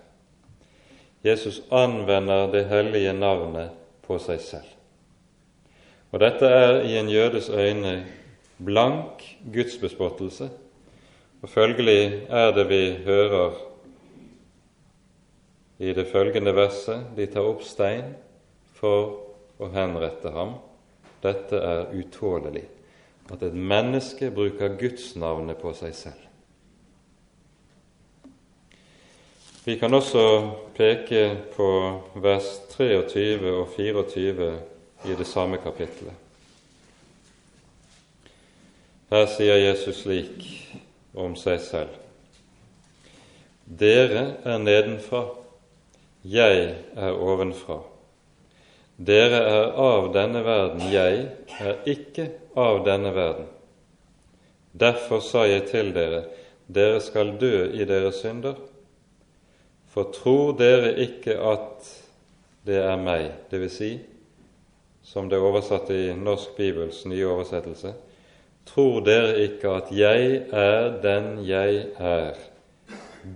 Jesus 1.25 1.61
anvender 1.71 2.49
det 2.53 2.65
hellige 2.71 3.13
navnet 3.13 3.75
på 4.07 4.17
seg 4.23 4.41
selv. 4.41 4.71
Og 6.11 6.23
dette 6.23 6.49
er 6.49 6.81
i 6.89 6.97
en 6.99 7.11
jødes 7.13 7.51
øyne 7.53 8.01
blank 8.65 9.23
gudsbespottelse, 9.53 10.49
og 11.43 11.49
følgelig 11.49 12.27
er 12.29 12.51
det 12.57 12.67
vi 12.69 12.81
hører 13.05 13.53
i 15.81 15.93
det 15.97 16.07
følgende 16.13 16.53
verset 16.57 17.15
de 17.17 17.29
tar 17.31 17.47
opp 17.49 17.63
stein 17.65 18.13
for 18.77 19.15
å 19.61 19.71
henrette 19.73 20.33
ham. 20.35 20.59
Dette 21.21 21.57
er 21.57 21.93
utålelig, 21.97 22.65
at 23.33 23.45
et 23.45 23.57
menneske 23.57 24.33
bruker 24.33 24.77
gudsnavnet 24.81 25.61
på 25.61 25.73
seg 25.77 25.97
selv. 25.97 26.30
Vi 29.65 29.77
kan 29.77 29.95
også 29.95 30.23
peke 30.73 31.37
på 31.53 31.69
vers 32.15 32.47
23 32.73 33.51
og 33.53 33.69
24 33.77 34.47
i 35.05 35.17
det 35.19 35.27
samme 35.29 35.59
kapittelet. 35.61 36.15
Her 39.11 39.27
sier 39.29 39.59
Jesus 39.61 40.01
slik 40.07 40.47
om 41.13 41.35
seg 41.37 41.61
selv.: 41.61 41.93
Dere 43.67 44.25
er 44.49 44.59
nedenfra, 44.65 45.27
jeg 46.25 46.65
er 46.97 47.21
ovenfra. 47.21 47.83
Dere 48.97 49.45
er 49.45 49.77
av 49.77 50.09
denne 50.17 50.45
verden, 50.45 50.89
jeg 50.89 51.29
er 51.61 51.85
ikke 51.85 52.31
av 52.57 52.81
denne 52.89 53.13
verden. 53.13 53.53
Derfor 54.73 55.21
sa 55.21 55.45
jeg 55.45 55.69
til 55.69 55.93
dere, 55.93 56.25
dere 56.67 57.01
skal 57.05 57.37
dø 57.37 57.69
i 57.77 57.85
deres 57.85 58.25
synder. 58.25 58.70
For 59.91 60.13
tror 60.15 60.55
dere 60.59 60.95
ikke 61.03 61.35
at 61.43 61.89
det 62.67 62.79
er 62.79 63.01
meg, 63.01 63.27
dvs. 63.51 63.75
Si, 63.75 63.91
som 65.03 65.27
det 65.31 65.39
er 65.39 65.47
oversatt 65.49 65.91
i 65.91 66.13
Norsk 66.15 66.55
Bibels 66.59 67.03
nye 67.11 67.27
oversettelse, 67.27 67.95
tror 68.69 69.01
dere 69.03 69.35
ikke 69.49 69.75
at 69.81 69.91
jeg 69.95 70.45
er 70.55 70.95
den 71.03 71.41
jeg 71.49 71.87
er, 71.99 72.39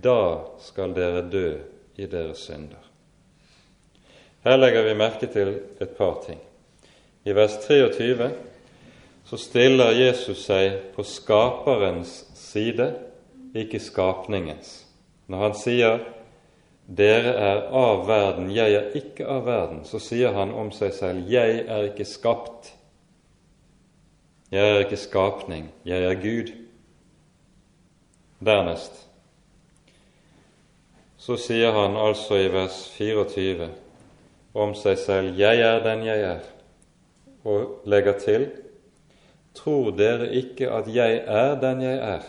da 0.03 0.21
skal 0.63 0.95
dere 0.95 1.25
dø 1.27 1.47
i 1.99 2.07
deres 2.07 2.45
synder. 2.47 2.81
Her 4.45 4.59
legger 4.61 4.85
vi 4.85 4.97
merke 4.97 5.27
til 5.27 5.55
et 5.81 5.95
par 5.97 6.19
ting. 6.25 6.39
I 7.25 7.33
vers 7.33 7.57
23 7.65 8.29
så 9.25 9.37
stiller 9.41 9.97
Jesus 9.97 10.43
seg 10.45 10.93
på 10.93 11.03
skaperens 11.03 12.19
side, 12.37 12.91
ikke 13.57 13.81
skapningens. 13.81 14.83
Når 15.27 15.41
han 15.41 15.55
sier 15.57 16.03
'Dere 16.87 17.33
er 17.33 17.63
av 17.73 18.07
verden, 18.07 18.51
jeg 18.53 18.73
er 18.73 18.91
ikke 18.93 19.25
av 19.25 19.45
verden', 19.45 19.85
så 19.85 19.99
sier 19.99 20.33
han 20.33 20.51
om 20.53 20.71
seg 20.71 20.93
selv 20.93 21.29
'Jeg 21.29 21.65
er 21.67 21.89
ikke 21.89 22.05
skapt'. 22.05 22.73
Jeg 24.51 24.69
er 24.69 24.79
ikke 24.85 24.97
skapning, 24.97 25.71
jeg 25.85 26.03
er 26.03 26.21
Gud. 26.21 26.53
Dernest 28.45 29.05
så 31.25 31.37
sier 31.41 31.71
han 31.73 31.95
altså 31.97 32.37
i 32.37 32.49
vers 32.53 32.75
24 32.93 33.69
om 34.53 34.75
seg 34.77 34.97
selv 35.01 35.39
'Jeg 35.39 35.61
er 35.65 35.79
den 35.83 36.03
jeg 36.05 36.21
er', 36.21 36.49
og 37.43 37.81
legger 37.85 38.19
til 38.19 38.51
'Tror 39.55 39.91
dere 39.97 40.29
ikke 40.35 40.69
at 40.69 40.87
jeg 40.95 41.23
er 41.25 41.55
den 41.61 41.81
jeg 41.81 41.97
er', 41.97 42.27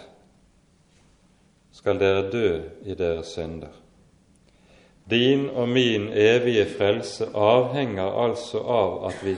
skal 1.73 2.01
dere 2.01 2.31
dø 2.31 2.63
i 2.85 2.95
deres 2.95 3.27
synder. 3.27 3.86
Din 5.11 5.49
og 5.51 5.69
min 5.69 6.09
evige 6.13 6.67
frelse 6.79 7.29
avhenger 7.35 8.11
altså 8.25 8.59
av 8.59 8.95
at 9.07 9.21
vi 9.23 9.37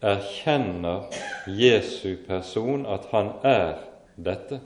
erkjenner 0.00 1.12
Jesu 1.46 2.16
person, 2.26 2.86
at 2.86 3.04
han 3.10 3.28
er 3.44 3.82
dette, 4.16 4.60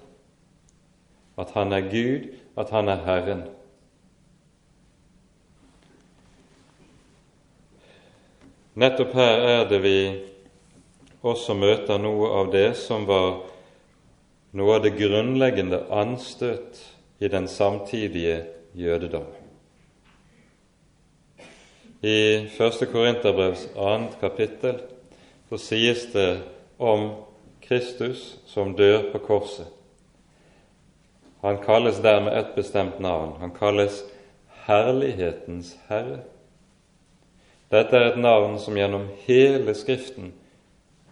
at 1.38 1.50
han 1.54 1.72
er 1.72 1.88
Gud, 1.90 2.28
at 2.56 2.70
han 2.70 2.88
er 2.88 3.02
Herren. 3.04 3.42
Nettopp 8.76 9.14
her 9.16 9.42
er 9.48 9.68
det 9.68 9.80
vi 9.82 9.98
også 11.26 11.56
møter 11.56 11.98
noe 11.98 12.28
av 12.38 12.52
det 12.52 12.68
som 12.78 13.06
var 13.08 13.40
noe 14.56 14.76
av 14.76 14.84
det 14.84 14.94
grunnleggende 14.98 15.82
anstøt 15.90 16.78
i 17.18 17.32
den 17.32 17.48
samtidige 17.48 18.44
jødedom. 18.76 19.45
I 22.06 22.48
1. 22.58 22.86
Korinterbrevs 22.92 23.68
2. 23.74 24.06
kapittel 24.20 24.76
så 25.48 25.58
sies 25.58 26.04
det 26.12 26.38
om 26.78 27.08
Kristus 27.60 28.36
som 28.46 28.76
dør 28.78 29.08
på 29.12 29.18
korset. 29.18 29.66
Han 31.42 31.58
kalles 31.64 31.98
dermed 31.98 32.36
et 32.38 32.52
bestemt 32.54 33.00
navn. 33.02 33.32
Han 33.40 33.50
kalles 33.50 34.04
Herlighetens 34.68 35.72
Herre. 35.88 36.20
Dette 37.74 37.98
er 37.98 38.12
et 38.12 38.22
navn 38.22 38.54
som 38.62 38.78
gjennom 38.78 39.08
hele 39.26 39.74
Skriften 39.74 40.30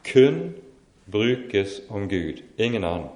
kun 0.07 0.55
brukes 1.11 1.81
om 1.91 2.07
Gud, 2.09 2.45
ingen 2.55 2.85
annen. 2.85 3.11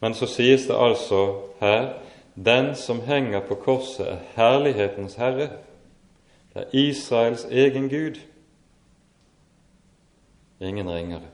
Men 0.00 0.16
så 0.16 0.24
sies 0.26 0.64
det 0.64 0.80
altså 0.80 1.42
her 1.60 1.92
den 2.34 2.74
som 2.74 3.04
henger 3.04 3.40
på 3.40 3.60
korset, 3.68 4.06
er 4.06 4.28
herlighetens 4.36 5.20
herre. 5.20 5.48
Det 6.56 6.62
er 6.64 6.78
Israels 6.88 7.44
egen 7.44 7.88
Gud. 7.88 8.16
Ingen 10.60 10.88
ringere. 10.88 11.28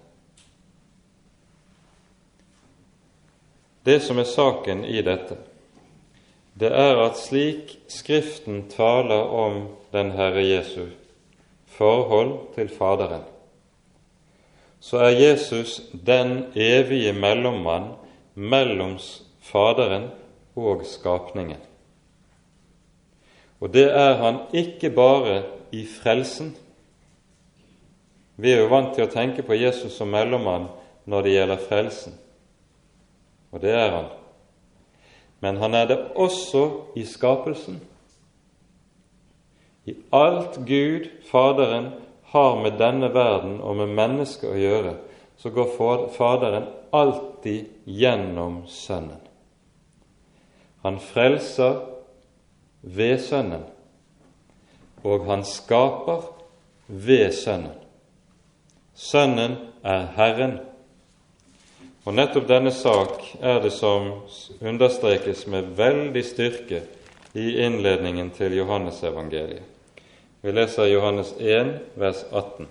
Det 3.87 4.01
som 4.03 4.19
er 4.19 4.27
saken 4.27 4.83
i 4.85 4.99
dette, 5.07 5.37
det 6.59 6.73
er 6.75 6.99
at 7.05 7.23
slik 7.23 7.77
Skriften 7.87 8.65
taler 8.75 9.31
om 9.31 9.63
den 9.95 10.11
Herre 10.19 10.43
Jesu 10.43 10.89
forhold 11.71 12.55
til 12.59 12.69
Faderen, 12.69 13.23
så 14.81 15.07
er 15.07 15.19
Jesus 15.23 15.81
den 16.07 16.51
evige 16.55 17.13
mellommann 17.13 17.93
mellom 18.35 18.99
Faderen 19.39 20.11
og 20.57 20.83
skapningen. 20.87 21.63
Og 23.63 23.71
det 23.71 23.87
er 23.95 24.17
han 24.19 24.41
ikke 24.53 24.91
bare 24.91 25.43
i 25.73 25.85
frelsen. 25.87 26.51
Vi 28.37 28.51
er 28.51 28.65
jo 28.65 28.73
vant 28.73 28.97
til 28.97 29.07
å 29.07 29.13
tenke 29.13 29.45
på 29.47 29.55
Jesus 29.55 29.95
som 29.95 30.11
mellommann 30.11 30.67
når 31.07 31.23
det 31.23 31.37
gjelder 31.37 31.63
frelsen, 31.69 32.19
og 33.53 33.63
det 33.63 33.73
er 33.77 33.95
han 33.95 34.11
men 35.43 35.57
han 35.57 35.75
er 35.75 35.89
det 35.91 35.99
også 36.15 36.69
i 36.95 37.03
skapelsen. 37.03 37.81
I 39.91 39.97
alt 40.15 40.61
Gud, 40.67 41.09
Faderen, 41.27 41.89
har 42.31 42.61
med 42.63 42.79
denne 42.79 43.09
verden 43.15 43.57
og 43.61 43.75
med 43.81 43.91
mennesket 43.91 44.53
å 44.53 44.61
gjøre, 44.61 44.93
så 45.37 45.51
går 45.51 46.07
Faderen 46.15 46.69
alltid 46.95 47.91
gjennom 47.91 48.61
Sønnen. 48.71 49.19
Han 50.87 51.01
frelser 51.03 51.81
ved 52.83 53.19
Sønnen, 53.23 53.65
og 55.03 55.27
han 55.27 55.45
skaper 55.45 56.27
ved 56.87 57.33
Sønnen. 57.33 57.79
Sønnen 58.95 59.57
er 59.85 60.07
Herren. 60.17 60.59
Og 62.05 62.15
nettopp 62.15 62.49
denne 62.51 62.73
sak 62.75 63.23
er 63.41 63.61
det 63.63 63.73
som 63.75 64.11
understrekes 64.61 65.47
med 65.47 65.71
veldig 65.79 66.25
styrke 66.27 66.83
i 67.39 67.63
innledningen 67.65 68.31
til 68.35 68.57
Johannesevangeliet. 68.59 69.63
Vi 70.43 70.51
leser 70.51 70.91
Johannes 70.91 71.35
1, 71.39 71.77
vers 71.95 72.25
18. 72.33 72.67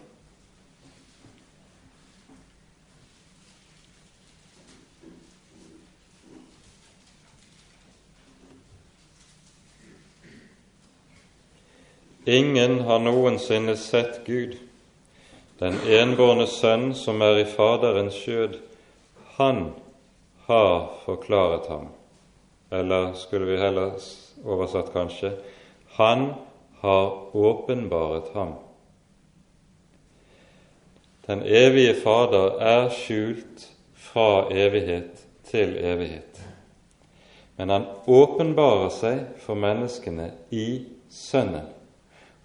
Ingen 12.26 12.80
har 12.80 13.00
noensinne 13.00 13.76
sett 13.78 14.26
Gud. 14.26 14.58
Den 15.58 15.78
enbårne 15.88 16.46
Sønn 16.48 16.92
som 16.94 17.22
er 17.22 17.40
i 17.42 17.48
Faderens 17.50 18.18
skjød, 18.18 18.60
han 19.38 19.72
har 20.46 20.92
forklaret 21.06 21.66
ham. 21.70 21.88
Eller 22.72 23.14
skulle 23.18 23.50
vi 23.50 23.58
heller 23.58 23.98
oversatt 24.46 24.94
kanskje 24.94 25.34
han 25.98 26.34
har 26.82 27.36
åpenbaret 27.36 28.32
ham. 28.34 28.54
Den 31.26 31.42
evige 31.42 31.98
Fader 32.04 32.62
er 32.62 32.90
skjult 32.90 33.68
fra 33.98 34.48
evighet 34.54 35.26
til 35.50 35.76
evighet. 35.78 36.42
Men 37.58 37.70
han 37.70 37.86
åpenbarer 38.08 38.90
seg 38.94 39.22
for 39.42 39.58
menneskene 39.58 40.32
i 40.50 40.86
Sønnen. 41.10 41.81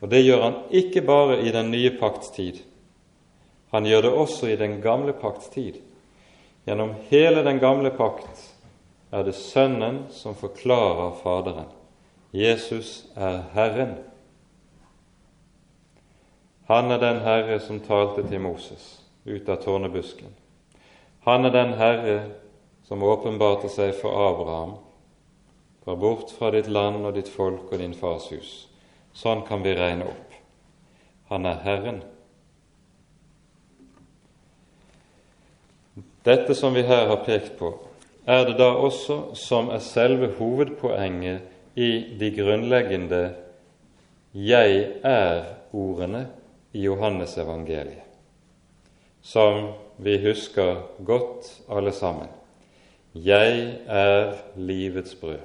Og 0.00 0.10
det 0.12 0.22
gjør 0.22 0.42
han 0.42 0.56
ikke 0.70 1.02
bare 1.06 1.40
i 1.42 1.52
den 1.52 1.70
nye 1.72 1.94
pakts 1.98 2.30
tid. 2.34 2.60
Han 3.72 3.86
gjør 3.86 4.02
det 4.02 4.12
også 4.12 4.50
i 4.52 4.58
den 4.60 4.80
gamle 4.84 5.12
pakts 5.16 5.48
tid. 5.54 5.80
Gjennom 6.66 6.94
hele 7.10 7.44
den 7.46 7.58
gamle 7.62 7.90
pakt 7.94 8.42
er 9.14 9.24
det 9.24 9.36
Sønnen 9.38 10.04
som 10.10 10.34
forklarer 10.34 11.16
Faderen. 11.22 11.70
Jesus 12.32 13.06
er 13.16 13.44
Herren. 13.54 13.96
Han 16.66 16.90
er 16.90 16.98
den 16.98 17.20
Herre 17.22 17.60
som 17.62 17.80
talte 17.80 18.26
til 18.26 18.42
Moses 18.42 18.88
ut 19.24 19.48
av 19.48 19.62
tårnebusken. 19.62 20.32
Han 21.26 21.46
er 21.46 21.54
den 21.54 21.74
Herre 21.78 22.16
som 22.86 23.02
åpenbarte 23.02 23.70
seg 23.70 23.94
for 23.98 24.14
Abraham. 24.28 24.76
Dra 25.84 25.94
bort 25.94 26.34
fra 26.34 26.50
ditt 26.54 26.66
land 26.66 27.06
og 27.06 27.14
ditt 27.14 27.30
folk 27.30 27.70
og 27.70 27.78
din 27.78 27.94
fars 27.94 28.28
hus. 28.34 28.66
Sånn 29.16 29.46
kan 29.48 29.64
vi 29.64 29.72
regne 29.76 30.10
opp. 30.10 30.34
Han 31.30 31.48
er 31.48 31.62
Herren. 31.64 32.02
Dette 36.26 36.56
som 36.58 36.74
vi 36.74 36.82
her 36.84 37.06
har 37.08 37.22
pekt 37.24 37.54
på, 37.58 37.70
er 38.26 38.44
det 38.48 38.56
da 38.58 38.72
også 38.74 39.36
som 39.38 39.70
er 39.70 39.80
selve 39.84 40.32
hovedpoenget 40.40 41.78
i 41.78 41.90
de 42.18 42.30
grunnleggende 42.34 43.22
'jeg 44.34 45.00
er'-ordene 45.02 46.26
i 46.72 46.82
Johannes 46.82 47.38
evangeliet, 47.38 48.04
som 49.22 49.72
vi 49.98 50.18
husker 50.26 50.82
godt 51.04 51.62
alle 51.68 51.92
sammen. 51.92 52.28
Jeg 53.14 53.78
er 53.86 54.34
livets 54.56 55.14
brød. 55.14 55.40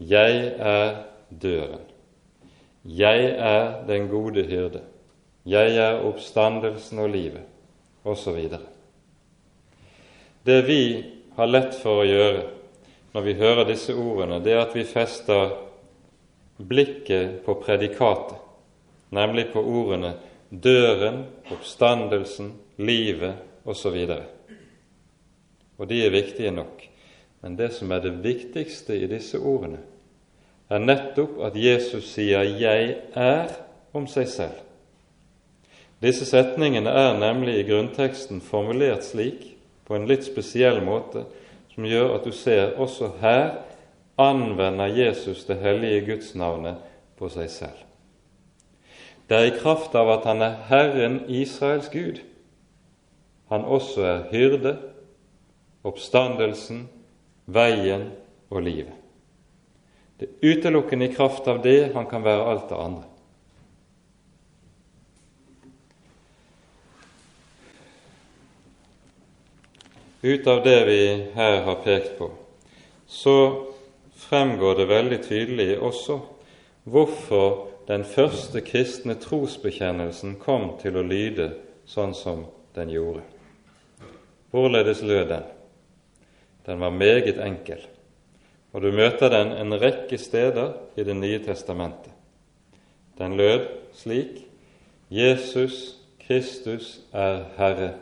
Jeg 0.00 0.54
er 0.58 1.04
døren. 1.42 1.91
Jeg 2.82 3.24
er 3.38 3.84
den 3.86 4.08
gode 4.10 4.42
hyrde. 4.42 4.82
Jeg 5.46 5.76
er 5.76 6.02
oppstandelsen 6.06 6.98
og 7.02 7.10
livet, 7.10 7.42
osv. 8.04 8.38
Det 10.46 10.58
vi 10.66 10.82
har 11.36 11.50
lett 11.50 11.76
for 11.78 12.02
å 12.02 12.06
gjøre 12.08 12.42
når 13.12 13.26
vi 13.26 13.34
hører 13.38 13.68
disse 13.68 13.94
ordene, 13.94 14.40
det 14.42 14.54
er 14.54 14.62
at 14.64 14.74
vi 14.74 14.86
fester 14.88 15.52
blikket 16.56 17.42
på 17.44 17.54
predikatet, 17.60 18.38
nemlig 19.12 19.50
på 19.52 19.60
ordene 19.60 20.14
døren, 20.48 21.26
oppstandelsen, 21.52 22.52
livet 22.80 23.68
osv. 23.68 23.98
Og, 24.08 24.24
og 25.78 25.90
de 25.90 26.00
er 26.06 26.14
viktige 26.14 26.54
nok. 26.54 26.86
Men 27.42 27.56
det 27.58 27.72
som 27.76 27.92
er 27.92 28.02
det 28.04 28.14
viktigste 28.24 28.96
i 28.96 29.08
disse 29.10 29.38
ordene, 29.38 29.82
er 30.70 30.78
nettopp 30.78 31.40
at 31.42 31.56
Jesus 31.56 32.04
sier 32.14 32.42
'Jeg 32.42 32.96
er' 33.14 33.56
om 33.92 34.06
seg 34.06 34.28
selv. 34.28 34.58
Disse 36.02 36.26
setningene 36.26 36.90
er 36.90 37.18
nemlig 37.18 37.58
i 37.58 37.66
grunnteksten 37.70 38.40
formulert 38.40 39.04
slik, 39.04 39.56
på 39.84 39.94
en 39.94 40.06
litt 40.06 40.24
spesiell 40.24 40.80
måte, 40.82 41.24
som 41.74 41.84
gjør 41.84 42.14
at 42.14 42.24
du 42.24 42.32
ser 42.32 42.74
også 42.80 43.10
her 43.20 43.50
anvender 44.18 44.86
Jesus 44.86 45.44
det 45.44 45.56
hellige 45.62 46.06
Guds 46.06 46.34
navnet 46.34 46.76
på 47.18 47.28
seg 47.28 47.50
selv. 47.50 47.78
Det 49.28 49.36
er 49.38 49.48
i 49.48 49.58
kraft 49.58 49.94
av 49.94 50.10
at 50.10 50.26
han 50.28 50.42
er 50.42 50.58
Herren 50.68 51.20
Israels 51.28 51.88
Gud, 51.92 52.20
han 53.48 53.64
også 53.64 54.02
er 54.02 54.26
hyrde, 54.32 54.76
oppstandelsen, 55.84 56.86
veien 57.46 58.10
og 58.50 58.62
livet. 58.62 59.01
Det 60.22 60.28
er 60.28 60.52
utelukkende 60.52 61.04
i 61.04 61.14
kraft 61.14 61.48
av 61.48 61.62
det 61.62 61.94
han 61.94 62.06
kan 62.06 62.22
være 62.22 62.42
alt 62.46 62.68
det 62.70 62.76
andre. 62.78 63.08
Ut 70.22 70.46
av 70.46 70.60
det 70.62 70.76
vi 70.86 71.00
her 71.34 71.56
har 71.66 71.80
pekt 71.82 72.12
på, 72.20 72.28
så 73.10 73.34
fremgår 74.28 74.78
det 74.78 74.86
veldig 74.92 75.18
tydelig 75.24 75.66
også 75.82 76.20
hvorfor 76.86 77.48
den 77.88 78.04
første 78.06 78.62
kristne 78.62 79.16
trosbekjennelsen 79.18 80.36
kom 80.44 80.76
til 80.84 81.00
å 81.00 81.02
lyde 81.02 81.48
sånn 81.82 82.14
som 82.14 82.44
den 82.78 82.94
gjorde. 82.94 83.24
Hvorledes 84.54 85.02
lød 85.02 85.26
den? 85.34 85.50
Den 86.62 86.78
var 86.78 86.94
meget 86.94 87.42
enkel 87.42 87.82
og 88.72 88.82
du 88.82 88.92
møter 88.92 89.28
den 89.28 89.52
en 89.52 89.76
rekke 89.80 90.18
steder 90.18 90.72
i 90.96 91.04
Det 91.04 91.16
nye 91.16 91.38
testamentet. 91.44 92.12
Den 93.18 93.36
lød 93.36 93.66
slik 93.92 94.46
Jesus 95.10 95.96
Kristus 96.26 97.00
er 97.12 97.44
Herre. 97.56 97.94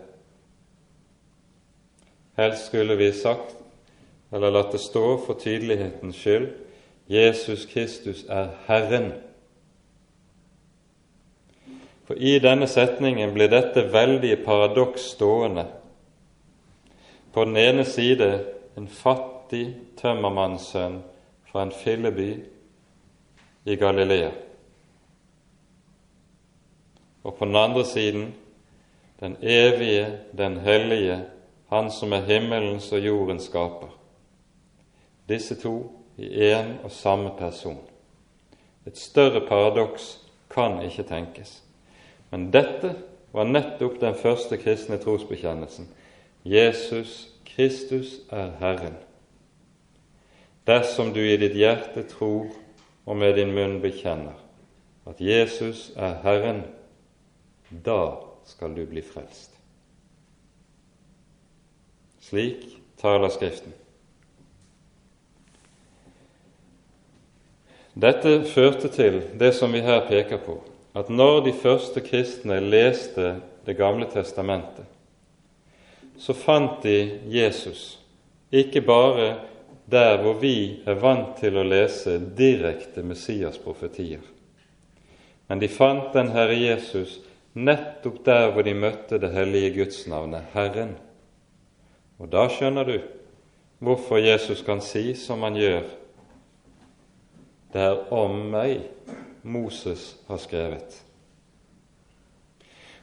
Helst 2.37 2.67
skulle 2.67 2.97
vi 2.97 3.13
sagt, 3.13 3.57
eller 4.33 4.51
latt 4.51 4.73
det 4.73 4.81
stå 4.81 5.19
for 5.27 5.35
tydelighetens 5.35 6.17
skyld, 6.17 6.49
Jesus 7.11 7.67
Kristus 7.67 8.25
er 8.29 8.55
Herren. 8.69 9.13
For 12.07 12.15
i 12.15 12.39
denne 12.39 12.67
setningen 12.71 13.35
blir 13.35 13.51
dette 13.51 13.89
veldige 13.93 14.39
paradoks 14.45 15.11
stående. 15.17 15.67
På 17.35 17.45
den 17.45 17.57
ene 17.57 17.85
side 17.85 18.31
en 18.79 18.89
fattig 18.89 19.39
fattig 19.51 19.75
tømmermannssønn 19.99 21.01
fra 21.51 21.63
en 21.63 21.73
filleby 21.73 22.45
i 23.67 23.77
Galilea. 23.77 24.31
Og 27.25 27.35
på 27.35 27.45
den 27.45 27.57
andre 27.57 27.85
siden 27.85 28.35
den 29.21 29.37
evige, 29.43 30.19
den 30.33 30.61
hellige, 30.61 31.25
Han 31.71 31.91
som 31.91 32.13
er 32.13 32.21
himmelens 32.27 32.93
og 32.93 32.99
jordens 32.99 33.45
skaper. 33.45 33.89
Disse 35.29 35.55
to 35.55 35.93
i 36.17 36.27
én 36.27 36.83
og 36.85 36.91
samme 36.91 37.31
person. 37.39 37.79
Et 38.87 38.99
større 38.99 39.47
paradoks 39.47 40.19
kan 40.51 40.83
ikke 40.83 41.03
tenkes. 41.03 41.63
Men 42.31 42.51
dette 42.51 42.95
var 43.33 43.45
nettopp 43.45 44.01
den 44.01 44.15
første 44.15 44.57
kristne 44.57 44.99
trosbekjennelsen. 44.99 45.89
Jesus 46.45 47.29
Kristus 47.47 48.19
er 48.31 48.51
Herren. 48.59 49.10
Dersom 50.66 51.12
du 51.12 51.20
i 51.25 51.38
ditt 51.40 51.57
hjerte 51.57 52.05
tror 52.09 52.51
og 53.07 53.16
med 53.16 53.35
din 53.38 53.55
munn 53.57 53.81
bekjenner 53.83 54.37
at 55.09 55.20
Jesus 55.20 55.88
er 55.96 56.20
Herren, 56.23 56.64
da 57.70 58.20
skal 58.46 58.75
du 58.77 58.85
bli 58.87 59.03
frelst. 59.03 59.57
Slik 62.20 62.66
taler 63.01 63.33
Skriften. 63.33 63.73
Dette 68.01 68.44
førte 68.46 68.88
til 68.92 69.18
det 69.40 69.51
som 69.57 69.73
vi 69.75 69.83
her 69.83 70.05
peker 70.09 70.38
på, 70.44 70.61
at 70.94 71.11
når 71.11 71.40
de 71.49 71.53
første 71.53 72.01
kristne 72.01 72.61
leste 72.61 73.40
Det 73.66 73.77
gamle 73.77 74.07
testamentet, 74.09 74.87
så 76.18 76.33
fant 76.33 76.83
de 76.83 77.20
Jesus 77.29 77.99
ikke 78.51 78.81
bare 78.81 79.35
der 79.90 80.20
hvor 80.22 80.38
vi 80.40 80.83
er 80.87 80.98
vant 81.03 81.37
til 81.40 81.59
å 81.59 81.66
lese 81.66 82.18
direkte 82.38 83.03
Messias-profetier. 83.07 84.22
Men 85.48 85.59
de 85.59 85.68
fant 85.68 86.12
den 86.14 86.31
Herre 86.35 86.55
Jesus 86.55 87.18
nettopp 87.59 88.20
der 88.24 88.53
hvor 88.55 88.62
de 88.62 88.74
møtte 88.74 89.18
det 89.18 89.33
hellige 89.35 89.72
gudsnavnet 89.81 90.53
Herren. 90.55 90.94
Og 92.22 92.31
da 92.31 92.46
skjønner 92.53 92.87
du 92.87 92.98
hvorfor 93.81 94.20
Jesus 94.20 94.62
kan 94.62 94.83
si 94.85 95.14
som 95.18 95.42
han 95.42 95.57
gjør. 95.59 95.85
Det 97.72 97.83
er 97.83 98.03
om 98.14 98.37
meg 98.53 98.85
Moses 99.42 100.14
har 100.29 100.40
skrevet. 100.42 101.00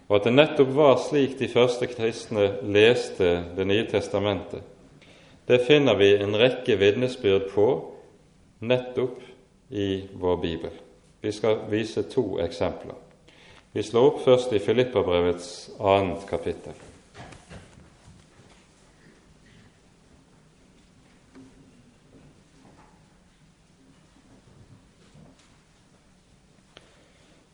Og 0.07 0.19
at 0.19 0.27
det 0.27 0.35
nettopp 0.37 0.71
var 0.75 0.99
slik 1.03 1.35
de 1.39 1.49
første 1.51 1.87
kristne 1.91 2.49
leste 2.63 3.31
Det 3.57 3.65
nye 3.67 3.87
testamentet, 3.89 4.63
det 5.47 5.59
finner 5.63 5.95
vi 5.95 6.09
en 6.17 6.35
rekke 6.35 6.75
vitnesbyrd 6.75 7.45
på 7.53 7.67
nettopp 8.59 9.21
i 9.69 10.07
vår 10.13 10.37
bibel. 10.43 10.73
Vi 11.21 11.31
skal 11.31 11.61
vise 11.71 12.03
to 12.11 12.39
eksempler. 12.43 12.97
Vi 13.71 13.83
slår 13.83 14.09
opp 14.09 14.19
først 14.25 14.51
i 14.53 14.59
Filippabrevets 14.59 15.69
annet 15.79 16.27
kapittel. 16.27 16.75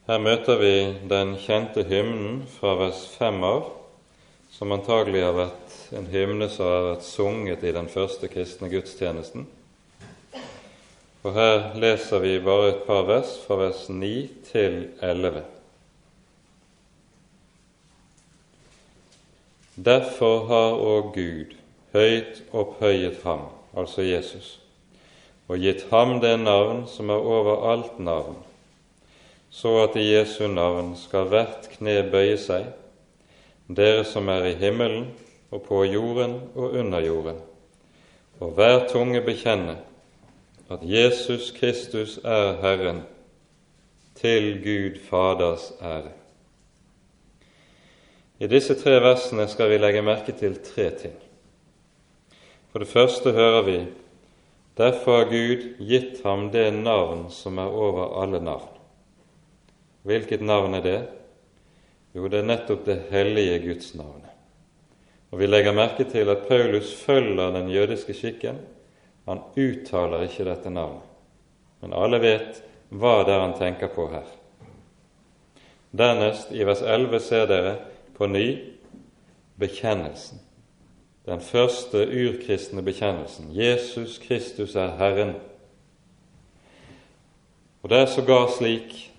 Her 0.10 0.20
møter 0.20 0.58
vi 0.60 0.74
den 1.14 1.38
kjente 1.40 1.86
hymnen 1.88 2.42
fra 2.58 2.74
vers 2.82 3.06
5 3.20 3.44
av, 3.48 3.70
som 4.54 4.72
antagelig 4.72 5.24
har 5.26 5.34
vært 5.38 5.76
en 5.98 6.06
hymne 6.14 6.48
som 6.52 6.70
har 6.70 6.88
vært 6.92 7.08
sunget 7.08 7.64
i 7.66 7.74
den 7.74 7.90
første 7.90 8.30
kristne 8.30 8.70
gudstjenesten. 8.70 9.48
Og 11.24 11.34
her 11.34 11.74
leser 11.80 12.22
vi 12.22 12.36
bare 12.44 12.74
et 12.74 12.82
par 12.86 13.06
vers, 13.08 13.32
fra 13.46 13.58
vers 13.62 13.88
9 13.90 14.14
til 14.52 14.76
11. 15.02 15.44
Derfor 19.74 20.46
har 20.52 20.76
òg 20.78 21.14
Gud 21.16 21.56
høyt 21.96 22.44
opphøyet 22.54 23.24
ham, 23.24 23.48
altså 23.74 24.06
Jesus, 24.06 24.60
og 25.48 25.64
gitt 25.64 25.88
ham 25.90 26.20
det 26.22 26.36
navn 26.44 26.84
som 26.92 27.10
er 27.10 27.26
over 27.34 27.66
alt 27.72 27.98
navn, 27.98 28.38
så 29.50 29.80
at 29.88 29.98
i 29.98 30.06
Jesu 30.12 30.46
navn 30.52 30.94
skal 31.00 31.30
hvert 31.32 31.72
kne 31.74 32.04
bøye 32.14 32.38
seg, 32.42 32.70
dere 33.68 34.04
som 34.06 34.30
er 34.30 34.50
i 34.52 34.58
himmelen 34.60 35.08
og 35.52 35.64
på 35.68 35.84
jorden 35.86 36.40
og 36.56 36.76
under 36.80 37.00
jorden, 37.00 37.40
og 38.40 38.56
hver 38.58 38.88
tunge 38.92 39.22
bekjenne 39.22 39.78
at 40.72 40.84
Jesus 40.84 41.52
Kristus 41.52 42.18
er 42.24 42.58
Herren, 42.62 43.04
til 44.16 44.60
Gud 44.64 45.00
Faders 45.10 45.72
ære. 45.82 46.12
I 48.40 48.48
disse 48.48 48.76
tre 48.78 49.00
versene 49.02 49.48
skal 49.48 49.72
vi 49.72 49.78
legge 49.78 50.02
merke 50.06 50.36
til 50.38 50.60
tre 50.64 50.90
ting. 51.00 51.16
For 52.72 52.80
det 52.80 52.88
første 52.88 53.32
hører 53.32 53.62
vi 53.62 53.78
derfor 54.78 55.18
har 55.18 55.30
Gud 55.30 55.66
gitt 55.80 56.24
ham 56.26 56.50
det 56.52 56.72
navn 56.74 57.28
som 57.30 57.58
er 57.58 57.70
over 57.70 58.22
alle 58.22 58.42
navn. 58.42 58.70
Hvilket 60.04 60.42
navn 60.42 60.74
er 60.74 60.82
det? 60.82 61.02
Jo, 62.14 62.28
det 62.30 62.44
er 62.44 62.46
nettopp 62.46 62.86
det 62.86 63.00
hellige 63.10 63.58
Guds 63.68 63.94
navnet. 63.98 64.30
Og 65.34 65.40
Vi 65.40 65.48
legger 65.48 65.74
merke 65.74 66.06
til 66.06 66.30
at 66.30 66.46
Paulus 66.48 66.94
følger 66.94 67.52
den 67.52 67.70
jødiske 67.74 68.14
skikken 68.14 68.60
han 69.26 69.40
uttaler 69.56 70.26
ikke 70.28 70.46
dette 70.46 70.70
navnet, 70.70 71.04
men 71.82 71.94
alle 71.96 72.20
vet 72.20 72.60
hva 72.92 73.22
det 73.24 73.34
er 73.34 73.44
han 73.46 73.56
tenker 73.58 73.92
på 73.96 74.10
her. 74.12 74.28
Dernest, 75.94 76.52
i 76.52 76.66
vers 76.66 76.82
11, 76.82 77.20
ser 77.24 77.48
dere 77.48 77.76
på 78.18 78.28
ny 78.28 78.48
bekjennelsen. 79.62 80.42
Den 81.24 81.40
første 81.40 82.04
urkristne 82.04 82.84
bekjennelsen. 82.84 83.54
Jesus 83.56 84.18
Kristus 84.20 84.76
er 84.76 84.98
Herren. 85.00 85.36
Og 87.84 87.90
det 87.90 88.02
er 88.02 88.12
sågar 88.12 88.50
slik 88.58 89.13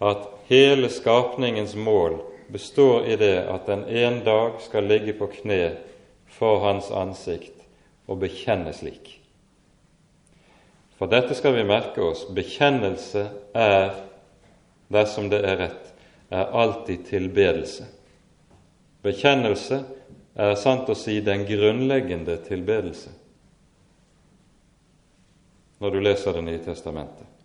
at 0.00 0.28
hele 0.48 0.88
skapningens 0.88 1.74
mål 1.76 2.18
består 2.48 3.06
i 3.06 3.16
det 3.20 3.36
at 3.52 3.66
den 3.68 3.84
en 3.84 4.20
dag 4.24 4.60
skal 4.64 4.88
ligge 4.88 5.12
på 5.18 5.28
kne 5.30 5.76
for 6.32 6.62
Hans 6.64 6.90
ansikt 6.90 7.66
og 8.08 8.22
bekjenne 8.24 8.72
slik. 8.74 9.12
For 10.98 11.08
dette 11.08 11.36
skal 11.36 11.54
vi 11.56 11.64
merke 11.64 12.02
oss. 12.04 12.26
Bekjennelse 12.28 13.28
er, 13.56 13.94
dersom 14.92 15.30
det 15.32 15.40
er 15.44 15.56
rett, 15.56 15.86
er 16.28 16.52
alltid 16.52 17.06
tilbedelse. 17.08 17.86
Bekjennelse 19.04 19.80
er 20.36 20.54
sant 20.60 20.90
å 20.92 20.96
si 20.98 21.20
den 21.24 21.46
grunnleggende 21.48 22.36
tilbedelse 22.44 23.16
når 25.80 25.94
du 25.94 26.00
leser 26.04 26.36
Det 26.36 26.42
nye 26.44 26.60
testamentet. 26.60 27.39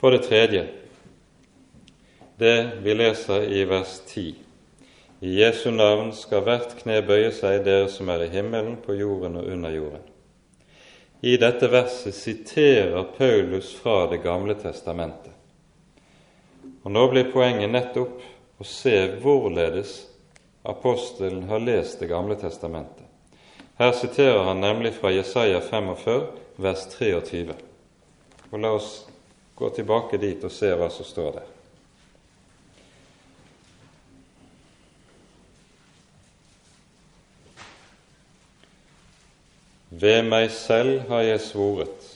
For 0.00 0.10
det 0.10 0.22
tredje, 0.22 0.68
det 2.36 2.70
vi 2.82 2.94
leser 2.94 3.42
i 3.52 3.64
vers 3.68 3.98
10. 4.06 4.34
I 5.20 5.32
Jesu 5.42 5.70
navn 5.70 6.14
skal 6.16 6.40
hvert 6.46 6.70
kne 6.78 7.02
bøye 7.04 7.28
seg, 7.36 7.58
dere 7.66 7.90
som 7.92 8.08
er 8.08 8.24
i 8.24 8.30
himmelen, 8.32 8.78
på 8.80 8.96
jorden 8.96 9.36
og 9.36 9.50
under 9.52 9.74
jorden. 9.74 10.06
I 11.20 11.34
dette 11.36 11.68
verset 11.68 12.16
siterer 12.16 13.10
Paulus 13.18 13.74
fra 13.76 14.06
Det 14.08 14.22
gamle 14.24 14.56
testamentet. 14.56 15.36
Og 16.80 16.96
Nå 16.96 17.04
blir 17.12 17.28
poenget 17.28 17.68
nettopp 17.68 18.24
å 18.56 18.64
se 18.64 18.96
hvorledes 19.20 19.98
apostelen 20.64 21.44
har 21.52 21.60
lest 21.60 22.00
Det 22.00 22.08
gamle 22.08 22.40
testamentet. 22.40 23.04
Her 23.76 23.92
siterer 23.92 24.48
han 24.48 24.64
nemlig 24.64 24.94
fra 24.96 25.12
Jesaja 25.12 25.60
45, 25.60 26.26
vers 26.56 26.88
23. 26.96 27.52
Og 28.48 28.58
La 28.64 28.72
oss 28.80 29.09
gå 29.60 29.70
tilbake 29.76 30.18
dit 30.20 30.44
og 30.44 30.52
se 30.54 30.72
hva 30.72 30.88
som 30.92 31.06
står 31.06 31.34
der. 31.36 31.48
Ved 39.90 40.22
meg 40.22 40.48
selv 40.54 41.02
har 41.10 41.26
jeg 41.26 41.42
svoret. 41.44 42.06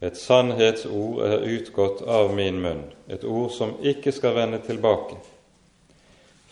Et 0.00 0.16
sannhetsord 0.16 1.24
er 1.26 1.42
utgått 1.58 2.04
av 2.06 2.30
min 2.32 2.60
munn, 2.62 2.84
et 3.10 3.26
ord 3.26 3.50
som 3.50 3.74
ikke 3.82 4.14
skal 4.14 4.36
vende 4.38 4.62
tilbake. 4.62 5.18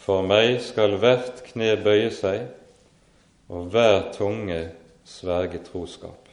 For 0.02 0.26
meg 0.26 0.58
skal 0.66 0.98
hvert 1.00 1.44
kne 1.46 1.76
bøye 1.78 2.10
seg, 2.14 2.50
og 3.46 3.70
hver 3.70 4.10
tunge 4.18 4.60
sverge 5.06 5.62
troskap. 5.70 6.25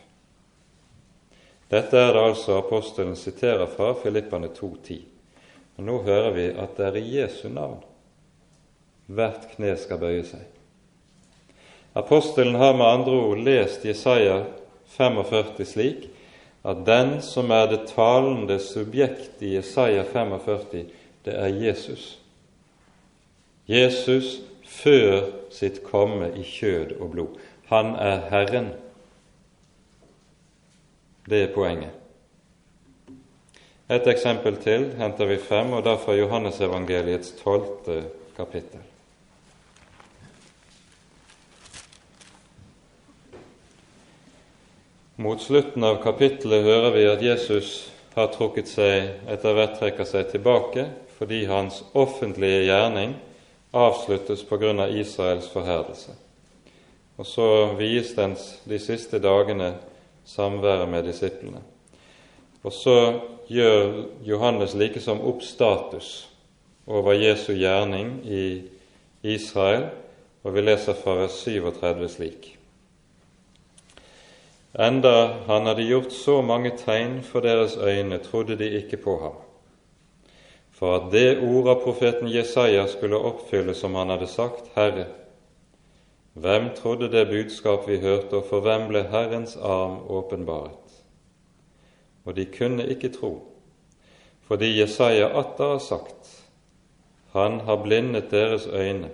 Dette 1.73 1.97
er 1.97 2.11
det 2.13 2.21
altså 2.21 2.59
apostelen 2.59 3.15
siterer 3.17 3.65
fra 3.65 3.95
Filippane 3.97 4.51
2,10. 4.53 4.99
Og 5.77 5.87
nå 5.87 5.95
hører 6.05 6.31
vi 6.35 6.45
at 6.53 6.77
det 6.77 6.85
er 6.85 6.99
i 6.99 7.07
Jesu 7.15 7.47
navn 7.49 7.81
hvert 9.13 9.49
kne 9.55 9.73
skal 9.77 9.99
bøye 9.99 10.23
seg. 10.25 10.43
Apostelen 11.97 12.55
har 12.61 12.75
med 12.77 12.85
andre 12.87 13.15
ord 13.27 13.41
lest 13.45 13.83
Jesaja 13.85 14.43
45 14.95 15.65
slik 15.73 16.07
at 16.63 16.85
den 16.87 17.17
som 17.21 17.51
er 17.51 17.67
det 17.71 17.81
talende 17.89 18.55
subjekt 18.63 19.41
i 19.43 19.55
Jesaja 19.57 20.05
45, 20.07 20.85
det 21.25 21.33
er 21.35 21.57
Jesus. 21.59 22.19
Jesus 23.67 24.37
før 24.63 25.27
sitt 25.51 25.81
komme 25.83 26.31
i 26.39 26.45
kjød 26.47 26.95
og 26.99 27.11
blod. 27.11 27.35
Han 27.67 27.95
er 27.99 28.23
Herren. 28.31 28.71
Det 31.29 31.43
er 31.43 31.53
poenget. 31.55 31.91
Et 33.91 34.07
eksempel 34.07 34.57
til 34.63 34.89
henter 34.97 35.29
vi 35.29 35.37
frem, 35.37 35.73
og 35.73 35.83
da 35.85 35.95
fra 35.99 36.15
Johannesevangeliets 36.17 37.35
tolvte 37.43 38.01
kapittel. 38.37 38.81
Mot 45.23 45.41
slutten 45.41 45.83
av 45.85 46.01
kapittelet 46.03 46.65
hører 46.65 46.95
vi 46.95 47.03
at 47.05 47.21
Jesus 47.23 47.73
har 48.15 48.31
trukket 48.33 48.67
seg, 48.71 49.11
etter 49.29 49.55
hvert 49.55 49.77
trekker 49.79 50.09
seg 50.09 50.31
tilbake 50.31 50.87
fordi 51.19 51.43
hans 51.47 51.83
offentlige 51.93 52.65
gjerning 52.65 53.13
avsluttes 53.77 54.41
grunn 54.49 54.81
av 54.83 54.91
Israels 54.97 55.47
forherdelse. 55.53 56.15
Og 57.17 57.29
så 57.29 57.47
vies 57.77 58.11
den 58.17 58.33
de 58.65 58.79
siste 58.81 59.21
dagene 59.21 59.75
samværet 60.25 60.89
med 60.89 61.03
disiplene. 61.03 61.61
Og 62.63 62.71
så 62.71 63.19
gjør 63.51 64.03
Johannes 64.23 64.73
likesom 64.73 65.21
opp 65.21 65.43
status 65.43 66.29
over 66.87 67.13
Jesu 67.13 67.53
gjerning 67.53 68.21
i 68.25 68.45
Israel, 69.23 69.89
og 70.43 70.55
vi 70.55 70.63
leser 70.63 70.95
fra 70.99 71.27
37 71.27 72.09
slik. 72.09 72.49
Enda 74.73 75.43
han 75.47 75.67
hadde 75.69 75.85
gjort 75.85 76.13
så 76.15 76.41
mange 76.41 76.71
tegn 76.79 77.19
for 77.21 77.45
deres 77.45 77.77
øyne, 77.77 78.17
trodde 78.17 78.57
de 78.57 78.69
ikke 78.79 78.97
på 78.97 79.17
ham. 79.21 79.35
For 80.73 80.95
at 80.97 81.11
det 81.11 81.37
ordet 81.39 81.83
profeten 81.83 82.31
Jesaja 82.31 82.87
skulle 82.87 83.21
oppfylles 83.21 83.77
som 83.77 83.95
han 83.95 84.09
hadde 84.09 84.27
sagt, 84.27 84.71
Herre, 84.75 85.05
hvem 86.33 86.69
trodde 86.75 87.11
det 87.11 87.27
budskap 87.27 87.87
vi 87.87 87.99
hørte, 88.01 88.33
og 88.33 88.45
for 88.49 88.65
hvem 88.65 88.87
ble 88.89 89.03
Herrens 89.09 89.55
arm 89.55 89.99
åpenbaret? 90.09 90.95
Og 92.25 92.35
de 92.35 92.45
kunne 92.45 92.87
ikke 92.89 93.11
tro, 93.13 93.35
fordi 94.47 94.79
Jesaja 94.79 95.27
atter 95.39 95.75
har 95.75 95.83
sagt, 95.83 96.39
Han 97.33 97.59
har 97.59 97.83
blindet 97.83 98.31
deres 98.31 98.67
øyne 98.67 99.09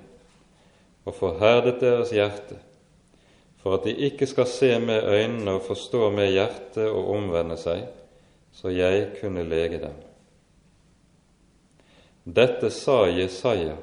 og 1.06 1.16
forherdet 1.16 1.82
deres 1.82 2.10
hjerte, 2.10 2.58
for 3.58 3.74
at 3.74 3.84
de 3.84 3.96
ikke 3.96 4.28
skal 4.28 4.48
se 4.48 4.80
med 4.80 5.04
øynene 5.04 5.52
og 5.52 5.62
forstå 5.62 6.10
med 6.10 6.32
hjertet 6.32 6.90
og 6.90 7.10
omvende 7.16 7.58
seg, 7.58 7.86
så 8.52 8.70
jeg 8.70 9.08
kunne 9.22 9.44
lege 9.44 9.80
dem. 9.80 9.96
Dette 12.26 12.70
sa 12.70 13.06
Jesaja 13.08 13.76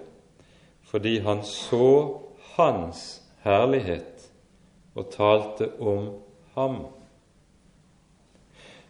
fordi 0.87 1.19
han 1.19 1.43
så 1.45 2.19
hans 2.57 3.26
herlighet 3.47 4.27
og 4.97 5.11
talte 5.13 5.71
om 5.81 6.11
ham. 6.57 6.79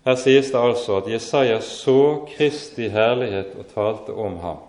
Her 0.07 0.15
sies 0.21 0.53
det 0.55 0.61
altså 0.61 1.01
at 1.01 1.11
Jesaja 1.11 1.59
så 1.61 2.27
Kristi 2.31 2.89
herlighet 2.95 3.57
og 3.59 3.67
talte 3.75 4.15
om 4.15 4.39
ham. 4.43 4.63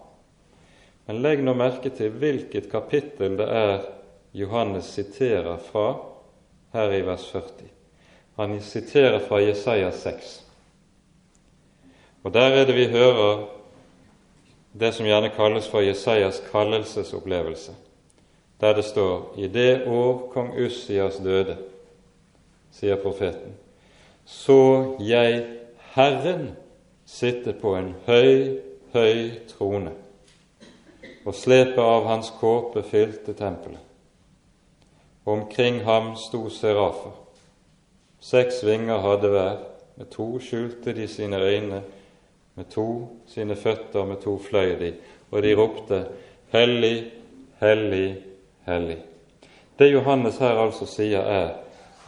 Men 1.07 1.21
legg 1.23 1.43
nå 1.45 1.53
merke 1.55 1.91
til 1.93 2.15
hvilket 2.19 2.71
kapittel 2.71 3.37
det 3.39 3.47
er 3.47 3.85
Johannes 4.35 4.89
siterer 4.97 5.61
fra 5.69 5.91
her 6.73 6.91
i 6.97 7.03
vers 7.05 7.29
40. 7.31 7.69
Han 8.37 8.57
siterer 8.61 9.21
fra 9.23 9.39
Jesaja 9.41 9.91
6. 9.91 10.33
Og 12.23 12.33
Der 12.33 12.49
er 12.59 12.65
det 12.65 12.75
vi 12.75 12.87
hører 12.91 13.45
det 14.73 14.93
som 14.93 15.05
gjerne 15.05 15.29
kalles 15.33 15.67
for 15.69 15.81
Jesajas 15.81 16.41
kallelsesopplevelse, 16.51 17.71
der 18.61 18.73
det 18.73 18.85
står 18.85 19.33
I 19.37 19.47
det 19.47 19.87
år 19.87 20.29
kong 20.33 20.53
Ussias 20.57 21.17
døde, 21.17 21.57
sier 22.71 22.97
profeten, 23.01 23.53
så 24.25 24.97
jeg 24.99 25.45
Herren 25.93 26.51
sitte 27.05 27.53
på 27.53 27.75
en 27.77 27.93
høy, 28.05 28.59
høy 28.93 29.31
trone 29.49 29.93
og 31.27 31.35
slepet 31.35 31.83
av 31.83 32.05
hans 32.07 32.29
kåpe 32.39 32.81
fylte 32.87 33.33
tempelet. 33.35 33.81
Omkring 35.27 35.81
ham 35.83 36.13
sto 36.15 36.45
serafer. 36.49 37.11
Seks 38.23 38.61
vinger 38.63 39.01
hadde 39.03 39.31
hver, 39.33 39.57
med 39.99 40.07
to 40.13 40.27
skjulte 40.39 40.93
de 40.95 41.07
sine 41.11 41.41
øyne, 41.43 41.81
med 42.55 42.69
to 42.71 42.87
sine 43.27 43.57
føtter, 43.59 44.05
med 44.05 44.21
to 44.23 44.37
fløy 44.39 44.77
de, 44.79 44.93
og 45.31 45.43
de 45.43 45.53
ropte 45.55 46.05
Hellig, 46.53 47.11
hellig, 47.59 48.23
hellig. 48.67 48.97
Det 49.77 49.91
Johannes 49.91 50.39
her 50.41 50.59
altså 50.59 50.87
sier, 50.89 51.21
er 51.21 51.49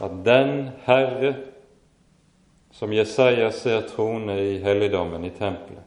at 0.00 0.16
den 0.24 0.70
Herre 0.86 1.34
som 2.72 2.92
Jesaja 2.92 3.50
ser 3.52 3.86
trone 3.88 4.38
i 4.40 4.58
helligdommen 4.62 5.24
i 5.24 5.32
tempelet, 5.34 5.86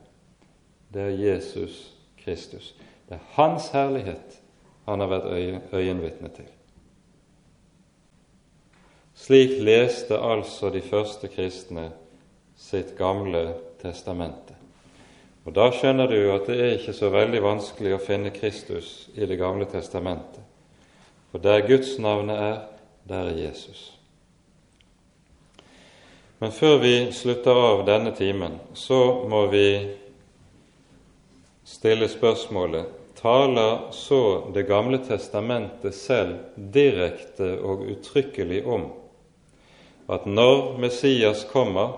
det 0.93 1.01
er 1.01 1.17
Jesus 1.17 1.93
Kristus. 2.23 2.73
Det 3.09 3.17
er 3.17 3.29
Hans 3.37 3.69
herlighet 3.73 4.39
han 4.85 4.99
har 4.99 5.09
vært 5.09 5.31
øyenvitne 5.73 6.29
til. 6.35 6.49
Slik 9.15 9.57
leste 9.63 10.17
altså 10.19 10.69
de 10.73 10.81
første 10.81 11.29
kristne 11.31 11.91
sitt 12.57 12.95
gamle 12.97 13.53
testamente. 13.81 14.55
Og 15.45 15.55
Da 15.55 15.69
skjønner 15.75 16.07
du 16.07 16.31
at 16.31 16.47
det 16.47 16.59
er 16.59 16.77
ikke 16.77 16.95
så 16.95 17.09
veldig 17.11 17.41
vanskelig 17.43 17.95
å 17.95 18.03
finne 18.03 18.31
Kristus 18.35 19.09
i 19.15 19.25
Det 19.25 19.37
gamle 19.37 19.65
testamentet. 19.65 20.43
For 21.33 21.41
der 21.41 21.65
Guds 21.65 21.97
navnet 21.97 22.37
er, 22.37 22.57
der 23.09 23.31
er 23.31 23.37
Jesus. 23.37 23.87
Men 26.39 26.51
før 26.53 26.77
vi 26.77 26.95
slutter 27.11 27.57
av 27.57 27.85
denne 27.87 28.13
timen, 28.13 28.59
så 28.77 28.99
må 29.25 29.47
vi 29.49 29.67
stille 31.65 32.05
spørsmålet 32.11 32.99
taler 33.23 33.79
så 33.91 34.51
Det 34.53 34.67
gamle 34.67 34.99
testamentet 35.01 35.95
selv 35.95 36.35
direkte 36.55 37.55
og 37.63 37.85
uttrykkelig 37.87 38.65
om 38.67 38.89
at 40.11 40.25
når 40.27 40.77
Messias 40.83 41.45
kommer, 41.47 41.95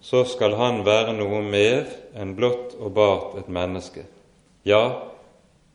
så 0.00 0.24
skal 0.24 0.56
han 0.56 0.80
være 0.86 1.12
noe 1.12 1.42
mer 1.44 1.84
enn 2.16 2.32
blott 2.34 2.72
og 2.80 2.94
bart 2.96 3.36
et 3.42 3.50
menneske, 3.52 4.06
ja, 4.64 4.80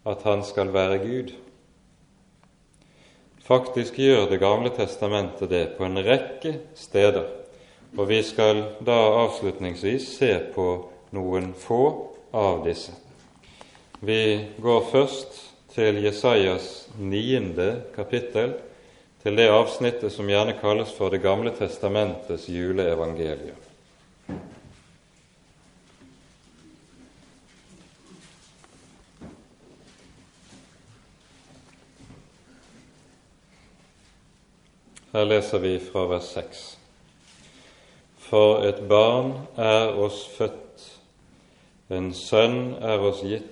at 0.03 0.25
han 0.25 0.41
skal 0.43 0.73
være 0.73 0.97
Gud. 1.05 1.35
Faktisk 3.51 3.97
gjør 3.99 4.29
Det 4.29 4.37
gamle 4.39 4.69
testamentet 4.71 5.49
det 5.51 5.65
på 5.75 5.83
en 5.83 5.99
rekke 5.99 6.53
steder, 6.77 7.25
og 7.97 8.07
vi 8.07 8.21
skal 8.23 8.61
da 8.87 8.95
avslutningsvis 9.25 10.05
se 10.21 10.29
på 10.53 10.67
noen 11.11 11.49
få 11.59 11.81
av 12.31 12.61
disse. 12.63 12.93
Vi 13.99 14.47
går 14.55 14.87
først 14.93 15.41
til 15.75 15.99
Jesajas 16.05 16.69
niende 16.95 17.91
kapittel, 17.95 18.53
til 19.19 19.35
det 19.35 19.49
avsnittet 19.51 20.15
som 20.15 20.31
gjerne 20.31 20.55
kalles 20.61 20.95
for 20.95 21.11
Det 21.11 21.19
gamle 21.19 21.51
testamentets 21.51 22.47
juleevangelium. 22.47 23.59
Her 35.11 35.25
leser 35.27 35.59
vi 35.59 35.77
fra 35.79 36.05
vers 36.07 36.33
6. 36.33 36.77
For 38.17 38.63
et 38.63 38.83
barn 38.87 39.33
er 39.57 39.97
oss 39.99 40.23
født, 40.37 40.85
en 41.91 42.13
sønn 42.15 42.77
er 42.79 43.03
oss 43.03 43.19
gitt 43.27 43.51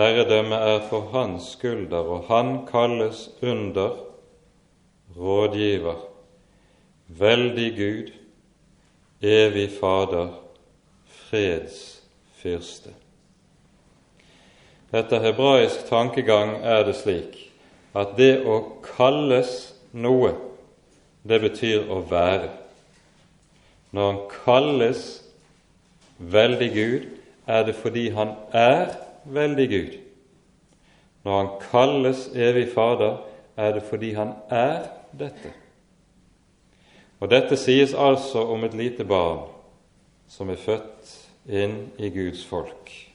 Herredømmet 0.00 0.58
er 0.58 0.78
for 0.88 1.10
hans 1.12 1.50
skulder, 1.52 1.98
og 1.98 2.24
han 2.28 2.66
kalles 2.66 3.26
under 3.42 3.96
rådgiver, 5.16 5.98
veldig 7.06 7.76
Gud, 7.76 8.12
evig 9.20 9.70
Fader, 9.80 10.28
fredsfyrste. 11.04 12.94
Etter 14.92 15.20
hebraisk 15.20 15.84
tankegang 15.90 16.56
er 16.64 16.86
det 16.88 16.96
slik 16.96 17.36
at 17.94 18.16
det 18.16 18.40
å 18.48 18.56
kalles 18.96 19.69
noe, 19.92 20.34
det 21.22 21.40
betyr 21.42 21.88
å 21.90 22.00
være. 22.08 22.50
Når 23.90 24.12
han 24.12 24.20
kalles 24.44 25.02
veldig 26.18 26.70
Gud, 26.74 27.08
er 27.46 27.64
det 27.66 27.74
fordi 27.74 28.08
han 28.14 28.36
er 28.52 28.94
veldig 29.24 29.68
Gud. 29.68 29.96
Når 31.24 31.38
han 31.38 31.50
kalles 31.70 32.28
evig 32.34 32.68
Fader, 32.74 33.18
er 33.56 33.74
det 33.76 33.82
fordi 33.88 34.12
han 34.16 34.32
er 34.48 34.86
dette. 35.12 35.52
Og 37.20 37.28
dette 37.28 37.56
sies 37.60 37.92
altså 37.92 38.46
om 38.54 38.64
et 38.64 38.74
lite 38.74 39.04
barn 39.04 39.50
som 40.30 40.48
er 40.48 40.60
født 40.60 41.16
inn 41.50 41.90
i 41.98 42.08
Guds 42.14 42.46
folk. 42.46 43.09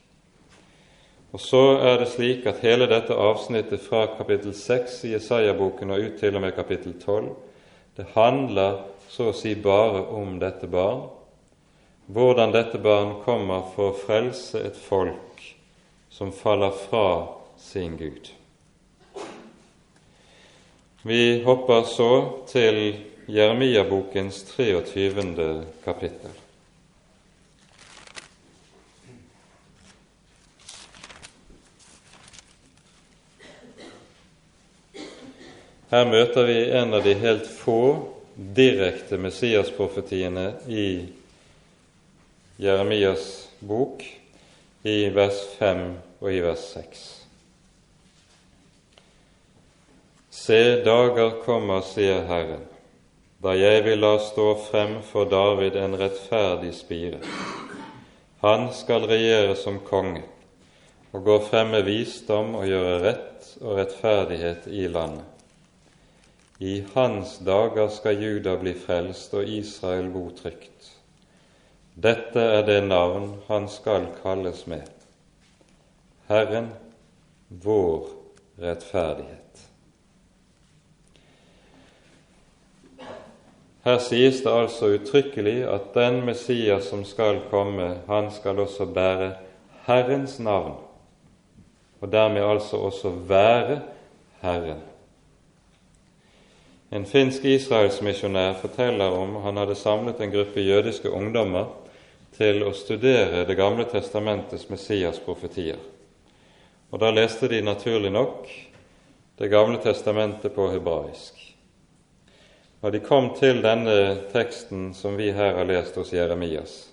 Og 1.36 1.41
så 1.43 1.60
er 1.84 1.98
det 2.00 2.08
slik 2.13 2.45
at 2.48 2.62
hele 2.63 2.86
dette 2.88 3.12
avsnittet 3.12 3.82
fra 3.84 4.06
kapittel 4.15 4.54
6 4.56 5.02
i 5.04 5.10
Jesaja-boken 5.17 5.89
og 5.91 6.06
ut 6.06 6.13
til 6.21 6.38
og 6.38 6.45
med 6.45 6.54
kapittel 6.56 6.93
12, 7.02 7.26
det 7.98 8.06
handler 8.13 8.78
så 9.12 9.34
å 9.34 9.34
si 9.36 9.52
bare 9.60 10.06
om 10.15 10.38
dette 10.39 10.69
barn, 10.71 11.10
hvordan 12.08 12.56
dette 12.56 12.80
barn 12.80 13.17
kommer 13.26 13.67
for 13.74 13.91
å 13.91 13.98
frelse 14.00 14.62
et 14.63 14.80
folk 14.80 15.43
som 16.08 16.32
faller 16.32 16.71
fra 16.86 17.28
sin 17.60 18.00
Gud. 18.00 18.32
Vi 21.04 21.43
hopper 21.43 21.84
så 21.84 22.10
til 22.48 22.80
Jeremia-bokens 23.28 24.39
23. 24.56 25.28
kapittel. 25.84 26.45
Her 35.92 36.08
møter 36.10 36.48
vi 36.48 36.58
en 36.74 36.96
av 36.98 37.04
de 37.06 37.14
helt 37.22 37.46
få 37.46 37.82
direkte 38.36 39.20
Messias-profetiene 39.22 40.48
i 40.66 40.88
Jeremias 42.58 43.50
bok, 43.60 44.02
i 44.86 45.10
vers 45.14 45.42
5 45.60 45.84
og 46.22 46.32
i 46.34 46.40
vers 46.42 46.64
6. 46.74 47.04
Se, 50.34 50.60
dager 50.86 51.38
kommer, 51.46 51.86
sier 51.86 52.26
Herren, 52.30 52.66
da 53.42 53.54
jeg 53.58 53.86
vil 53.86 54.02
la 54.02 54.16
stå 54.22 54.48
frem 54.66 54.98
for 55.06 55.30
David 55.30 55.78
en 55.82 55.98
rettferdig 56.02 56.74
spire. 56.78 57.22
Han 58.42 58.68
skal 58.74 59.06
regjere 59.10 59.54
som 59.58 59.80
konge 59.86 60.26
og 61.14 61.24
gå 61.26 61.40
frem 61.46 61.72
med 61.78 61.86
visdom 61.88 62.58
og 62.60 62.68
gjøre 62.70 63.00
rett 63.06 63.54
og 63.62 63.80
rettferdighet 63.80 64.68
i 64.68 64.90
landet. 64.92 65.35
I 66.60 66.86
hans 66.93 67.39
dager 67.39 67.88
skal 67.88 68.22
Juda 68.24 68.56
bli 68.58 68.72
frelst 68.74 69.34
og 69.36 69.43
Israel 69.43 70.08
bo 70.14 70.30
trygt. 70.32 70.91
Dette 71.95 72.39
er 72.39 72.64
det 72.68 72.80
navn 72.88 73.34
han 73.47 73.68
skal 73.72 74.08
kalles 74.22 74.64
med. 74.68 74.88
Herren, 76.28 76.72
vår 77.49 78.08
rettferdighet. 78.60 79.41
Her 83.86 83.99
sies 84.01 84.39
det 84.41 84.49
altså 84.49 84.95
uttrykkelig 84.95 85.60
at 85.70 85.91
den 85.93 86.24
Messias 86.26 86.88
som 86.89 87.03
skal 87.06 87.43
komme, 87.51 87.99
han 88.08 88.32
skal 88.34 88.64
også 88.64 88.88
bære 88.95 89.36
Herrens 89.86 90.39
navn, 90.39 90.80
og 92.01 92.12
dermed 92.12 92.41
altså 92.41 92.80
også 92.88 93.12
være 93.30 93.82
Herren. 94.41 94.95
En 96.90 97.06
finsk 97.06 97.46
israelsmisjonær 97.46 98.60
forteller 98.62 99.16
om 99.18 99.40
han 99.42 99.58
hadde 99.58 99.76
samlet 99.76 100.20
en 100.22 100.32
gruppe 100.32 100.62
jødiske 100.62 101.10
ungdommer 101.10 101.72
til 102.38 102.62
å 102.64 102.74
studere 102.78 103.46
Det 103.48 103.56
gamle 103.58 103.88
testamentets 103.90 104.70
Messias-profetier. 104.70 105.80
Og 106.92 107.00
Da 107.00 107.10
leste 107.12 107.50
de 107.50 107.62
naturlig 107.62 108.12
nok 108.12 108.46
Det 109.40 109.50
gamle 109.50 109.82
testamentet 109.82 110.54
på 110.56 110.70
hebraisk. 110.72 111.34
Når 112.82 112.92
de 112.92 113.00
kom 113.00 113.34
til 113.34 113.64
denne 113.66 114.18
teksten 114.32 114.94
som 114.94 115.18
vi 115.18 115.32
her 115.34 115.56
har 115.58 115.66
lest 115.66 115.96
hos 115.98 116.14
Jeremias, 116.14 116.92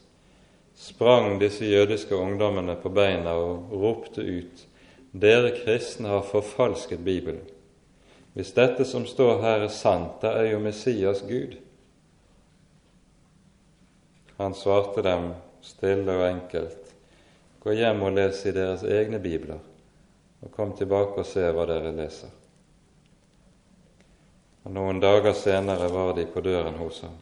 sprang 0.74 1.36
disse 1.38 1.68
jødiske 1.68 2.16
ungdommene 2.16 2.78
på 2.80 2.88
beina 2.88 3.36
og 3.36 3.70
ropte 3.70 4.22
ut:" 4.22 4.66
Dere 5.12 5.50
kristne 5.52 6.08
har 6.08 6.22
forfalsket 6.22 7.04
Bibelen. 7.04 7.44
Hvis 8.32 8.54
dette 8.56 8.84
som 8.88 9.04
står 9.06 9.42
her, 9.42 9.64
er 9.66 9.72
sant, 9.72 10.20
da 10.22 10.32
er 10.40 10.52
jo 10.54 10.60
Messias 10.62 11.20
Gud. 11.28 11.58
Han 14.38 14.54
svarte 14.56 15.04
dem 15.04 15.32
stille 15.62 16.14
og 16.16 16.24
enkelt, 16.26 16.94
gå 17.62 17.74
hjem 17.76 18.00
og 18.02 18.16
les 18.16 18.40
i 18.48 18.54
deres 18.56 18.82
egne 18.82 19.20
bibler, 19.22 19.60
og 20.42 20.54
kom 20.54 20.72
tilbake 20.76 21.20
og 21.22 21.28
se 21.28 21.44
hva 21.52 21.66
dere 21.68 21.92
leser. 21.94 22.32
Og 24.64 24.72
Noen 24.74 25.00
dager 25.02 25.34
senere 25.36 25.90
var 25.92 26.14
de 26.16 26.24
på 26.26 26.40
døren 26.42 26.78
hos 26.80 27.02
ham. 27.04 27.14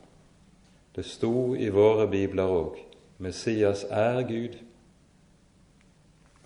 Det 0.95 1.05
sto 1.07 1.55
i 1.57 1.69
våre 1.73 2.07
bibler 2.11 2.51
òg 2.51 2.79
Messias 3.21 3.85
er 3.91 4.23
Gud. 4.29 4.57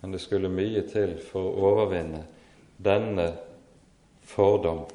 Men 0.01 0.11
det 0.11 0.21
skulle 0.21 0.51
mye 0.51 0.83
til 0.91 1.15
for 1.23 1.47
å 1.47 1.69
overvinne 1.71 2.25
denne 2.77 3.29
fordom, 4.25 4.85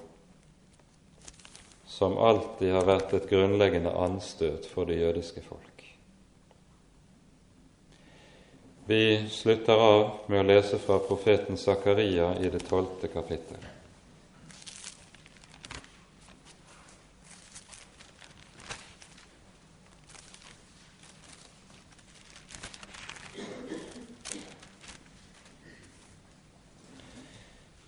som 1.87 2.19
alltid 2.19 2.73
har 2.73 2.87
vært 2.89 3.15
et 3.15 3.29
grunnleggende 3.31 3.93
anstøt 3.93 4.69
for 4.71 4.89
det 4.89 5.01
jødiske 5.01 5.43
folk. 5.47 5.67
Vi 8.91 9.29
slutter 9.31 9.79
av 9.79 10.07
med 10.27 10.41
å 10.41 10.49
lese 10.49 10.79
fra 10.83 10.97
profeten 11.05 11.61
Zakaria 11.61 12.33
i 12.43 12.49
det 12.51 12.65
tolvte 12.67 13.11
kapittel. 13.13 13.61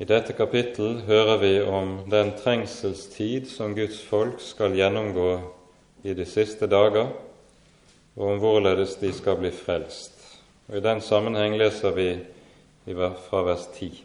I 0.03 0.05
dette 0.05 0.35
kapittel 0.35 0.97
hører 1.07 1.37
vi 1.39 1.51
om 1.63 1.91
den 2.11 2.33
trengselstid 2.35 3.45
som 3.47 3.77
Guds 3.77 4.01
folk 4.03 4.41
skal 4.43 4.75
gjennomgå 4.75 5.37
i 6.03 6.15
de 6.19 6.27
siste 6.27 6.67
dager, 6.67 7.13
og 8.17 8.33
om 8.33 8.41
hvorledes 8.43 8.97
de 8.99 9.13
skal 9.15 9.39
bli 9.39 9.53
frelst. 9.55 10.19
Og 10.67 10.81
I 10.81 10.83
den 10.83 11.05
sammenheng 11.07 11.55
leser 11.55 11.95
vi 11.95 12.09
fra 13.29 13.45
vers 13.47 13.69
10. 13.79 14.03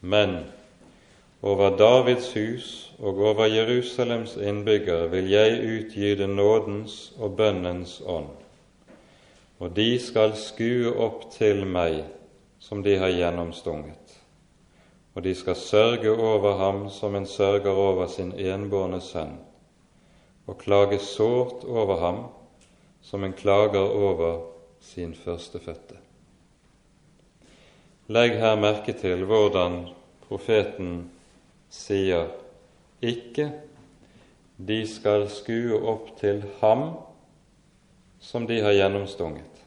Men 0.00 0.38
over 1.42 1.76
Davids 1.76 2.32
hus 2.32 2.74
og 2.98 3.20
over 3.20 3.44
Jerusalems 3.44 4.38
innbyggere 4.40 5.10
vil 5.12 5.28
jeg 5.36 5.60
utgyde 5.68 6.32
nådens 6.32 7.12
og 7.18 7.36
bønnens 7.36 8.00
ånd, 8.06 8.32
og 9.58 9.76
de 9.76 9.98
skal 10.00 10.32
skue 10.32 10.96
opp 10.96 11.28
til 11.36 11.66
meg 11.68 12.06
som 12.58 12.82
de 12.82 12.96
har 12.98 13.12
gjennomstunget, 13.14 14.16
og 15.14 15.22
de 15.22 15.34
skal 15.34 15.56
sørge 15.56 16.10
over 16.12 16.58
ham 16.58 16.88
som 16.90 17.14
en 17.14 17.26
sørger 17.26 17.70
over 17.70 18.06
sin 18.06 18.32
enbårne 18.32 19.00
sønn, 19.00 19.38
og 20.46 20.58
klage 20.58 20.98
sårt 20.98 21.64
over 21.64 22.00
ham 22.00 22.20
som 23.02 23.24
en 23.24 23.32
klager 23.32 23.84
over 23.84 24.40
sin 24.80 25.14
førstefødte. 25.14 25.96
Legg 28.08 28.38
her 28.40 28.56
merke 28.56 28.94
til 28.96 29.24
hvordan 29.28 29.82
profeten 30.28 31.10
sier 31.68 32.30
ikke 33.04 33.50
de 34.58 34.78
skal 34.88 35.28
skue 35.30 35.76
opp 35.76 36.14
til 36.18 36.40
ham 36.62 36.88
som 38.20 38.46
de 38.48 38.58
har 38.64 38.74
gjennomstunget. 38.74 39.57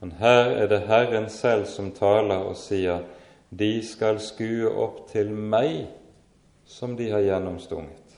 Men 0.00 0.12
her 0.18 0.54
er 0.56 0.66
det 0.66 0.80
Herren 0.88 1.28
selv 1.30 1.66
som 1.66 1.92
taler 1.92 2.46
og 2.48 2.56
sier:" 2.56 3.04
De 3.50 3.82
skal 3.82 4.20
skue 4.22 4.68
opp 4.70 5.08
til 5.10 5.30
meg, 5.30 5.88
som 6.64 6.96
de 6.96 7.10
har 7.10 7.20
gjennomstunget. 7.20 8.14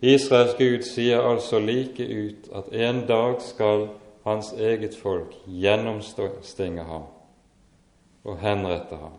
Israels 0.00 0.54
Gud 0.58 0.82
sier 0.82 1.20
altså 1.20 1.58
like 1.58 2.02
ut 2.02 2.48
at 2.54 2.72
en 2.72 3.02
dag 3.06 3.42
skal 3.42 3.88
hans 4.24 4.52
eget 4.52 4.96
folk 4.96 5.34
gjennomstinge 5.46 6.84
ham 6.84 7.06
og 8.24 8.38
henrette 8.38 8.96
ham. 8.96 9.18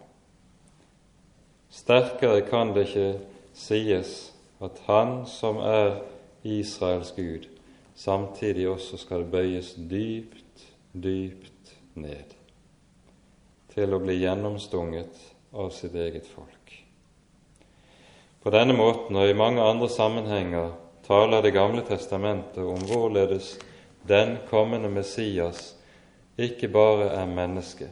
Sterkere 1.69 2.41
kan 2.41 2.73
det 2.73 2.87
ikke 2.87 3.19
sies 3.53 4.33
at 4.61 4.81
Han 4.87 5.25
som 5.25 5.57
er 5.57 6.01
Israels 6.43 7.11
Gud, 7.15 7.47
samtidig 7.95 8.69
også 8.69 8.97
skal 8.97 9.23
bøyes 9.23 9.75
dypt 9.91 10.43
dypt 11.01 11.73
ned 11.99 12.35
til 13.73 13.93
å 13.93 14.01
bli 14.03 14.19
gjennomstunget 14.19 15.19
av 15.53 15.71
sitt 15.73 15.95
eget 15.95 16.27
folk. 16.27 16.73
På 18.39 18.53
denne 18.55 18.75
måten 18.75 19.17
og 19.19 19.27
i 19.27 19.35
mange 19.37 19.63
andre 19.63 19.89
sammenhenger 19.91 20.71
taler 21.09 21.41
Det 21.41 21.51
gamle 21.51 21.81
testamentet 21.81 22.63
om 22.63 22.83
hvorledes 22.85 23.57
den 24.07 24.37
kommende 24.49 24.89
Messias 24.89 25.73
ikke 26.37 26.69
bare 26.71 27.09
er 27.17 27.25
menneske, 27.25 27.89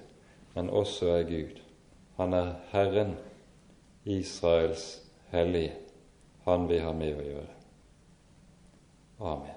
men 0.55 0.69
også 0.69 1.09
er 1.17 1.27
Gud. 1.27 1.59
Han 2.17 2.33
er 2.33 2.53
Herren, 2.71 3.17
Israels 4.05 5.01
hellige, 5.31 5.73
han 6.45 6.69
vi 6.69 6.79
har 6.79 6.93
med 6.93 7.19
å 7.19 7.27
gjøre. 7.27 7.53
Amen. 9.19 9.56